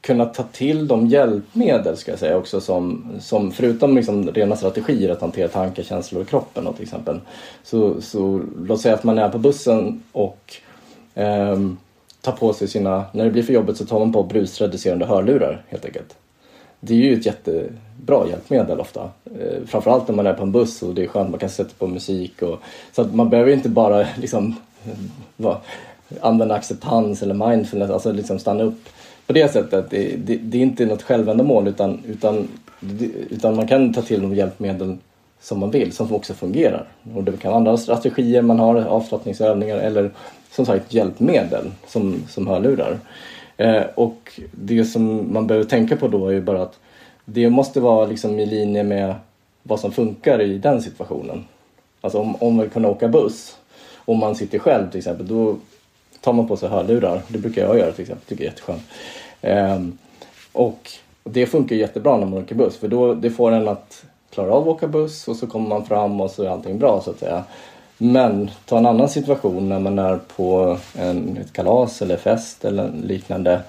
kunna 0.00 0.24
ta 0.26 0.42
till 0.42 0.88
de 0.88 1.06
hjälpmedel 1.06 1.96
ska 1.96 2.12
jag 2.12 2.18
säga 2.18 2.36
också 2.36 2.60
som, 2.60 3.04
som 3.20 3.52
förutom 3.52 3.96
liksom 3.96 4.30
rena 4.30 4.56
strategier 4.56 5.10
att 5.10 5.20
hantera 5.20 5.48
tankar, 5.48 5.82
känslor 5.82 6.22
och 6.22 6.28
kroppen 6.28 6.74
till 6.74 6.82
exempel. 6.82 7.20
Så, 7.62 8.00
så 8.00 8.40
låt 8.66 8.80
säga 8.80 8.94
att 8.94 9.04
man 9.04 9.18
är 9.18 9.28
på 9.28 9.38
bussen 9.38 10.02
och 10.12 10.54
eh, 11.14 11.58
tar 12.20 12.32
på 12.32 12.52
sig 12.52 12.68
sina, 12.68 13.04
när 13.12 13.24
det 13.24 13.30
blir 13.30 13.42
för 13.42 13.52
jobbet 13.52 13.76
så 13.76 13.86
tar 13.86 13.98
man 13.98 14.12
på 14.12 14.22
brusreducerande 14.22 15.06
hörlurar 15.06 15.62
helt 15.68 15.84
enkelt. 15.84 16.16
Det 16.84 16.94
är 16.94 16.98
ju 16.98 17.14
ett 17.14 17.26
jättebra 17.26 18.28
hjälpmedel 18.28 18.80
ofta. 18.80 19.10
Eh, 19.24 19.66
framförallt 19.66 20.08
när 20.08 20.14
man 20.14 20.26
är 20.26 20.34
på 20.34 20.42
en 20.42 20.52
buss 20.52 20.82
och 20.82 20.94
det 20.94 21.02
är 21.02 21.06
skönt, 21.06 21.30
man 21.30 21.38
kan 21.38 21.48
sätta 21.48 21.70
på 21.78 21.86
musik. 21.86 22.42
Och, 22.42 22.60
så 22.92 23.02
att 23.02 23.14
man 23.14 23.30
behöver 23.30 23.52
inte 23.52 23.68
bara 23.68 24.06
liksom, 24.16 24.56
va, 25.36 25.60
använda 26.20 26.54
acceptans 26.54 27.22
eller 27.22 27.48
mindfulness, 27.48 27.90
alltså 27.90 28.12
liksom 28.12 28.38
stanna 28.38 28.62
upp 28.62 28.88
på 29.26 29.32
det 29.32 29.52
sättet. 29.52 29.90
Det, 29.90 30.16
det, 30.16 30.36
det 30.36 30.58
är 30.58 30.62
inte 30.62 30.86
något 30.86 31.02
självändamål 31.02 31.68
utan, 31.68 32.02
utan, 32.06 32.48
utan 33.30 33.56
man 33.56 33.68
kan 33.68 33.94
ta 33.94 34.02
till 34.02 34.22
de 34.22 34.34
hjälpmedel 34.34 34.96
som 35.40 35.58
man 35.58 35.70
vill, 35.70 35.92
som 35.92 36.14
också 36.14 36.34
fungerar. 36.34 36.84
Och 37.14 37.24
det 37.24 37.32
kan 37.32 37.50
vara 37.50 37.58
andra 37.58 37.76
strategier 37.76 38.42
man 38.42 38.58
har, 38.58 38.76
avslappningsövningar 38.76 39.76
eller 39.76 40.10
som 40.50 40.66
sagt 40.66 40.94
hjälpmedel 40.94 41.70
som, 41.86 42.22
som 42.28 42.46
hörlurar. 42.46 42.98
Eh, 43.62 43.84
och 43.94 44.40
det 44.50 44.84
som 44.84 45.32
man 45.32 45.46
behöver 45.46 45.68
tänka 45.68 45.96
på 45.96 46.08
då 46.08 46.28
är 46.28 46.32
ju 46.32 46.40
bara 46.40 46.62
att 46.62 46.78
det 47.24 47.50
måste 47.50 47.80
vara 47.80 48.06
liksom 48.06 48.40
i 48.40 48.46
linje 48.46 48.82
med 48.82 49.14
vad 49.62 49.80
som 49.80 49.92
funkar 49.92 50.40
i 50.40 50.58
den 50.58 50.82
situationen. 50.82 51.44
Alltså 52.00 52.18
om, 52.18 52.36
om 52.36 52.56
man 52.56 52.70
kan 52.70 52.84
åka 52.84 53.08
buss, 53.08 53.56
om 53.94 54.18
man 54.18 54.34
sitter 54.34 54.58
själv 54.58 54.90
till 54.90 54.98
exempel, 54.98 55.26
då 55.26 55.56
tar 56.20 56.32
man 56.32 56.48
på 56.48 56.56
sig 56.56 56.68
hörlurar. 56.68 57.22
Det 57.28 57.38
brukar 57.38 57.62
jag 57.62 57.78
göra 57.78 57.92
till 57.92 58.02
exempel, 58.02 58.26
tycker 58.28 58.44
jag 58.44 58.48
är 58.48 58.52
jätteskönt. 58.52 58.82
Ehm, 59.40 59.98
och 60.52 60.90
det 61.24 61.46
funkar 61.46 61.76
jättebra 61.76 62.16
när 62.16 62.26
man 62.26 62.42
åker 62.42 62.54
buss 62.54 62.76
för 62.76 62.88
då 62.88 63.14
det 63.14 63.30
får 63.30 63.52
en 63.52 63.68
att 63.68 64.04
klara 64.30 64.52
av 64.52 64.62
att 64.62 64.68
åka 64.68 64.88
buss 64.88 65.28
och 65.28 65.36
så 65.36 65.46
kommer 65.46 65.68
man 65.68 65.86
fram 65.86 66.20
och 66.20 66.30
så 66.30 66.42
är 66.42 66.48
allting 66.48 66.78
bra 66.78 67.00
så 67.04 67.10
att 67.10 67.18
säga. 67.18 67.44
Men 68.04 68.50
ta 68.66 68.78
en 68.78 68.86
annan 68.86 69.08
situation 69.08 69.68
när 69.68 69.78
man 69.78 69.98
är 69.98 70.18
på 70.36 70.78
en, 70.98 71.36
ett 71.36 71.52
kalas 71.52 72.02
eller 72.02 72.16
fest 72.16 72.64
eller 72.64 72.90
liknande 73.04 73.60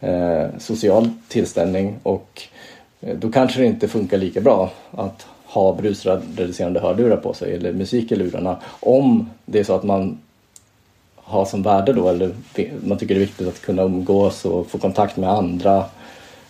eh, 0.00 0.46
social 0.58 1.10
tillställning 1.28 1.96
och 2.02 2.42
eh, 3.00 3.16
då 3.16 3.30
kanske 3.30 3.60
det 3.60 3.66
inte 3.66 3.88
funkar 3.88 4.18
lika 4.18 4.40
bra 4.40 4.70
att 4.90 5.26
ha 5.44 5.74
brusreducerande 5.74 6.80
hörlurar 6.80 7.16
på 7.16 7.34
sig 7.34 7.54
eller 7.54 7.72
musik 7.72 8.12
i 8.12 8.16
lurarna 8.16 8.56
om 8.80 9.30
det 9.44 9.58
är 9.58 9.64
så 9.64 9.74
att 9.74 9.84
man 9.84 10.18
har 11.16 11.44
som 11.44 11.62
värde 11.62 11.92
då 11.92 12.08
eller 12.08 12.30
man 12.84 12.98
tycker 12.98 13.14
det 13.14 13.18
är 13.20 13.26
viktigt 13.26 13.48
att 13.48 13.62
kunna 13.62 13.82
umgås 13.82 14.44
och 14.44 14.66
få 14.66 14.78
kontakt 14.78 15.16
med 15.16 15.30
andra 15.30 15.84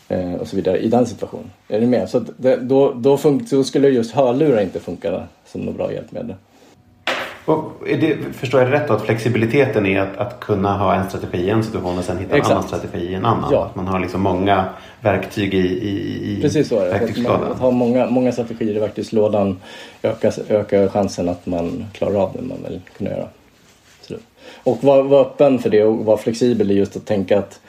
eh, 0.08 0.34
och 0.34 0.48
så 0.48 0.56
vidare 0.56 0.78
i 0.78 0.88
den 0.88 1.06
situationen. 1.06 1.50
Är 1.68 1.80
ni 1.80 1.86
med? 1.86 2.10
Så 2.10 2.24
det, 2.36 2.56
då, 2.56 2.92
då, 2.92 3.18
då 3.50 3.64
skulle 3.64 3.88
just 3.88 4.12
hörlurar 4.12 4.60
inte 4.60 4.80
funka 4.80 5.22
som 5.46 5.60
något 5.60 5.76
bra 5.76 5.92
hjälpmedel. 5.92 6.34
Det, 7.84 8.16
förstår 8.32 8.60
jag 8.60 8.70
det 8.70 8.76
rätt 8.76 8.88
då 8.88 8.94
att 8.94 9.02
flexibiliteten 9.02 9.86
är 9.86 10.00
att, 10.00 10.16
att 10.16 10.40
kunna 10.40 10.78
ha 10.78 10.94
en 10.94 11.08
strategi 11.08 11.38
i 11.38 11.50
en 11.50 11.64
situation 11.64 11.98
och 11.98 12.04
sen 12.04 12.18
hitta 12.18 12.36
Exakt. 12.36 12.50
en 12.50 12.56
annan 12.56 12.68
strategi 12.68 12.98
i 12.98 13.14
en 13.14 13.24
annan? 13.24 13.52
Ja. 13.52 13.64
Att 13.64 13.74
man 13.76 13.88
har 13.88 14.00
liksom 14.00 14.20
många 14.20 14.64
verktyg 15.00 15.54
i, 15.54 15.58
i, 15.58 16.38
i 16.38 16.42
Precis 16.42 16.68
så 16.68 16.78
är 16.78 16.84
det. 16.84 16.90
verktygslådan? 16.90 17.44
Att, 17.44 17.50
att 17.50 17.58
ha 17.58 17.70
många, 17.70 18.06
många 18.06 18.32
strategier 18.32 18.76
i 18.76 18.78
verktygslådan 18.78 19.56
ökar, 20.02 20.32
ökar 20.48 20.88
chansen 20.88 21.28
att 21.28 21.46
man 21.46 21.84
klarar 21.92 22.14
av 22.14 22.32
det 22.32 22.42
man 22.42 22.58
vill 22.68 22.80
kunna 22.98 23.10
göra. 23.10 23.26
Så, 24.00 24.14
och 24.62 24.84
vara 24.84 25.02
var 25.02 25.20
öppen 25.20 25.58
för 25.58 25.70
det 25.70 25.84
och 25.84 26.04
vara 26.04 26.16
flexibel 26.16 26.70
i 26.70 26.74
just 26.74 26.96
att 26.96 27.06
tänka 27.06 27.38
att 27.38 27.60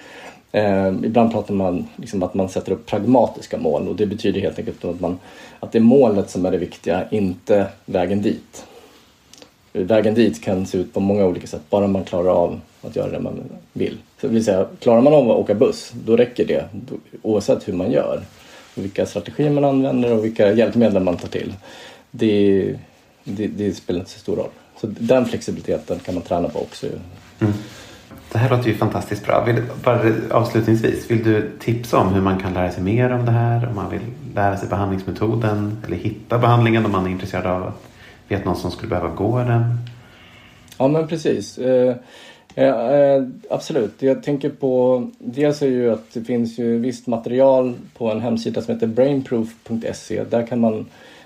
Eh, 0.54 0.88
ibland 0.88 1.32
pratar 1.32 1.54
man 1.54 1.88
liksom 1.96 2.24
att 2.24 2.34
man 2.34 2.50
sätter 2.50 2.72
upp 2.72 2.86
pragmatiska 2.86 3.58
mål 3.58 3.88
och 3.88 3.96
det 3.96 4.06
betyder 4.06 4.42
helt 4.42 4.60
enkelt 4.60 4.86
att, 4.86 5.00
man, 5.00 5.20
att 5.60 5.72
det 5.72 5.78
är 5.78 5.84
målet 5.84 6.30
som 6.30 6.46
är 6.46 6.52
det 6.52 6.58
viktiga, 6.58 7.04
inte 7.12 7.68
vägen 7.86 8.22
dit 8.22 8.66
vägen 9.74 10.14
dit 10.14 10.44
kan 10.44 10.66
se 10.66 10.78
ut 10.78 10.94
på 10.94 11.00
många 11.00 11.26
olika 11.26 11.48
sätt, 11.48 11.62
bara 11.70 11.88
man 11.88 12.04
klarar 12.04 12.30
av 12.30 12.60
att 12.82 12.96
göra 12.96 13.12
det 13.12 13.20
man 13.20 13.42
vill. 13.74 13.98
Så 14.22 14.28
det 14.28 14.34
vill 14.34 14.46
säga, 14.46 14.66
klarar 14.80 15.02
man 15.02 15.14
av 15.14 15.32
att 15.32 15.38
åka 15.38 15.54
buss, 15.54 15.92
då 16.06 16.18
räcker 16.18 16.46
det 16.46 16.66
oavsett 17.22 17.68
hur 17.68 17.74
man 17.74 17.92
gör. 17.92 18.22
Vilka 18.76 19.06
strategier 19.06 19.52
man 19.52 19.66
använder 19.66 20.14
och 20.14 20.26
vilka 20.26 20.52
hjälpmedel 20.52 21.04
man 21.04 21.18
tar 21.18 21.28
till. 21.28 21.54
Det, 22.12 22.76
det, 23.24 23.48
det 23.48 23.74
spelar 23.74 24.00
inte 24.00 24.12
så 24.12 24.20
stor 24.20 24.36
roll. 24.36 24.50
Så 24.82 24.88
den 24.88 25.26
flexibiliteten 25.26 26.00
kan 26.00 26.14
man 26.14 26.24
träna 26.24 26.50
på 26.50 26.60
också. 26.60 26.88
Mm. 27.40 27.54
Det 28.32 28.38
här 28.38 28.50
låter 28.50 28.70
ju 28.70 28.76
fantastiskt 28.76 29.26
bra. 29.26 29.44
Vill, 29.44 29.62
bara 29.84 30.12
avslutningsvis, 30.32 31.12
vill 31.12 31.24
du 31.24 31.52
tipsa 31.60 31.98
om 31.98 32.14
hur 32.14 32.22
man 32.22 32.40
kan 32.40 32.54
lära 32.54 32.72
sig 32.72 32.84
mer 32.84 33.12
om 33.12 33.26
det 33.26 33.32
här? 33.32 33.68
Om 33.70 33.76
man 33.76 33.90
vill 33.90 34.02
lära 34.36 34.58
sig 34.58 34.70
behandlingsmetoden 34.70 35.78
eller 35.86 35.98
hitta 35.98 36.38
behandlingen 36.38 36.86
om 36.86 36.92
man 36.92 37.06
är 37.06 37.10
intresserad 37.10 37.46
av 37.46 37.64
att 37.64 37.91
vet 38.32 38.46
någon 38.46 38.56
som 38.56 38.72
skulle 38.72 38.90
behöva 38.90 39.16
gå 39.16 39.38
den? 39.38 39.64
Ja 40.78 40.88
men 40.88 41.08
precis. 41.08 41.58
Eh, 41.58 41.96
eh, 42.56 42.92
eh, 42.92 43.24
absolut. 43.50 43.94
Jag 44.00 44.24
tänker 44.24 44.50
på, 44.50 45.04
dels 45.20 45.62
är 45.62 45.68
ju 45.68 45.92
att 45.94 46.14
det 46.14 46.22
finns 46.22 46.60
ju 46.60 46.78
visst 46.80 47.08
material 47.08 47.74
på 47.98 48.12
en 48.12 48.22
hemsida 48.22 48.62
som 48.62 48.74
heter 48.74 48.88
brainproof.se. 48.88 50.24
Där 50.24 50.48
kan 50.48 50.60
man, 50.60 50.86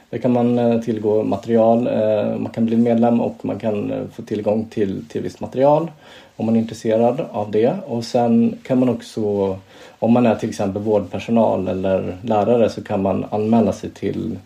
där 0.09 0.17
kan 0.17 0.31
man 0.31 0.59
eh, 0.59 0.81
tillgå 0.81 1.23
material. 1.23 1.87
Eh, 1.87 2.37
man 2.37 2.51
kan 2.51 2.65
bli 2.65 2.77
medlem 2.77 3.21
och 3.21 3.45
man 3.45 3.59
kan 3.59 3.91
eh, 3.91 4.03
få 4.13 4.21
tillgång 4.21 4.65
till, 4.65 5.05
till 5.09 5.21
visst 5.21 5.39
material 5.39 5.91
om 6.35 6.45
man 6.45 6.55
är 6.55 6.59
intresserad 6.59 7.21
av 7.31 7.51
det. 7.51 7.73
Och 7.87 8.03
sen 8.03 8.57
kan 8.63 8.79
man 8.79 8.89
också, 8.89 9.57
om 9.99 10.13
man 10.13 10.25
är 10.25 10.35
till 10.35 10.49
exempel 10.49 10.81
vårdpersonal 10.81 11.67
eller 11.67 12.17
lärare 12.21 12.69
så 12.69 12.83
kan 12.83 13.01
man 13.01 13.25
anmäla 13.31 13.73
sig 13.73 13.89
till 13.89 14.39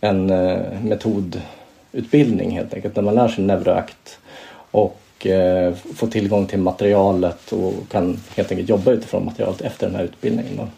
en 0.00 0.26
metod 0.82 1.40
utbildning 1.92 2.50
helt 2.50 2.74
enkelt 2.74 2.94
där 2.94 3.02
man 3.02 3.14
lär 3.14 3.28
sig 3.28 3.44
neuroakt 3.44 4.18
och 4.70 5.26
eh, 5.26 5.74
får 5.74 6.06
tillgång 6.06 6.46
till 6.46 6.58
materialet 6.58 7.52
och 7.52 7.72
kan 7.88 8.16
helt 8.36 8.50
enkelt 8.50 8.68
jobba 8.68 8.90
utifrån 8.90 9.24
materialet 9.24 9.60
efter 9.60 9.86
den 9.86 9.96
här 9.96 10.04
utbildningen. 10.04 10.56
Då. 10.56 10.68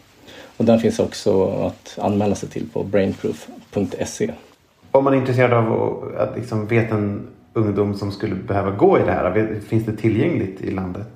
Och 0.57 0.65
den 0.65 0.79
finns 0.79 0.99
också 0.99 1.47
att 1.49 1.97
anmäla 2.01 2.35
sig 2.35 2.49
till 2.49 2.69
på 2.73 2.83
brainproof.se. 2.83 4.31
Om 4.91 5.03
man 5.03 5.13
är 5.13 5.17
intresserad 5.17 5.53
av 5.53 6.11
att 6.17 6.37
liksom 6.37 6.67
veta 6.67 6.95
en 6.95 7.27
ungdom 7.53 7.95
som 7.95 8.11
skulle 8.11 8.35
behöva 8.35 8.71
gå 8.71 8.99
i 8.99 9.01
det 9.01 9.11
här, 9.11 9.59
finns 9.67 9.85
det 9.85 9.95
tillgängligt 9.95 10.61
i 10.61 10.71
landet? 10.71 11.07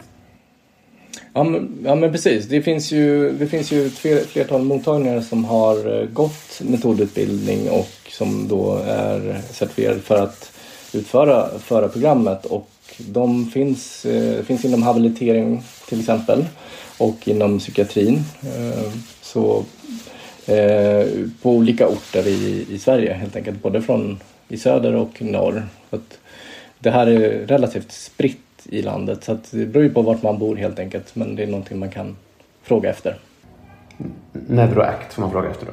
Ja 1.33 1.43
men, 1.43 1.83
ja, 1.85 1.95
men 1.95 2.11
precis. 2.11 2.45
Det 2.45 2.61
finns 2.61 2.91
ju, 2.91 3.31
det 3.31 3.47
finns 3.47 3.71
ju 3.71 3.85
ett 3.85 4.27
flertal 4.29 4.61
mottagningar 4.61 5.21
som 5.21 5.45
har 5.45 5.99
eh, 6.01 6.07
gått 6.07 6.61
metodutbildning 6.61 7.69
och 7.69 7.89
som 8.09 8.47
då 8.47 8.75
är 8.87 9.41
certifierade 9.51 9.99
för 9.99 10.23
att 10.23 10.51
utföra 10.93 11.59
föra 11.59 11.87
programmet 11.87 12.45
och 12.45 12.69
de 12.97 13.45
finns, 13.45 14.05
eh, 14.05 14.43
finns 14.43 14.65
inom 14.65 14.83
habilitering 14.83 15.63
till 15.89 15.99
exempel 15.99 16.45
och 16.97 17.27
inom 17.27 17.59
psykiatrin. 17.59 18.23
Eh, 18.41 18.91
så 19.21 19.63
eh, 20.45 21.07
på 21.41 21.51
olika 21.51 21.87
orter 21.87 22.27
i, 22.27 22.65
i 22.69 22.79
Sverige 22.79 23.13
helt 23.13 23.35
enkelt, 23.35 23.61
både 23.61 23.81
från 23.81 24.19
i 24.49 24.57
söder 24.57 24.95
och 24.95 25.21
norr. 25.21 25.65
Så 25.89 25.95
att 25.95 26.19
det 26.79 26.91
här 26.91 27.07
är 27.07 27.47
relativt 27.47 27.91
spritt 27.91 28.46
i 28.65 28.81
landet 28.81 29.23
så 29.23 29.37
det 29.51 29.65
beror 29.65 29.83
ju 29.83 29.93
på 29.93 30.01
vart 30.01 30.23
man 30.23 30.39
bor 30.39 30.55
helt 30.55 30.79
enkelt 30.79 31.15
men 31.15 31.35
det 31.35 31.43
är 31.43 31.47
någonting 31.47 31.79
man 31.79 31.91
kan 31.91 32.15
fråga 32.61 32.89
efter. 32.89 33.17
Neuroact 34.31 35.13
får 35.13 35.21
man 35.21 35.31
fråga 35.31 35.49
efter 35.49 35.65
då. 35.65 35.71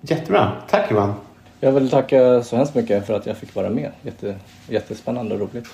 Jättebra, 0.00 0.52
tack 0.68 0.90
Johan! 0.90 1.14
Jag 1.60 1.72
vill 1.72 1.90
tacka 1.90 2.42
så 2.42 2.56
hemskt 2.56 2.74
mycket 2.74 3.06
för 3.06 3.14
att 3.14 3.26
jag 3.26 3.36
fick 3.36 3.54
vara 3.54 3.70
med. 3.70 3.90
Jätte, 4.02 4.36
jättespännande 4.68 5.34
och 5.34 5.40
roligt. 5.40 5.68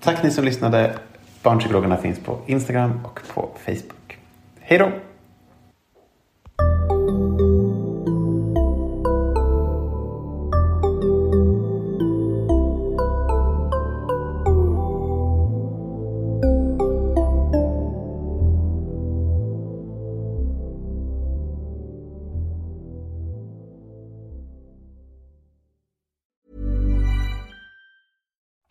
Tack 0.00 0.22
ni 0.22 0.30
som 0.30 0.44
lyssnade. 0.44 0.94
Barnpsykologerna 1.42 1.96
finns 1.96 2.18
på 2.18 2.38
Instagram 2.46 3.00
och 3.04 3.20
på 3.34 3.48
Facebook. 3.64 4.18
Hej 4.60 4.78
då! 4.78 4.90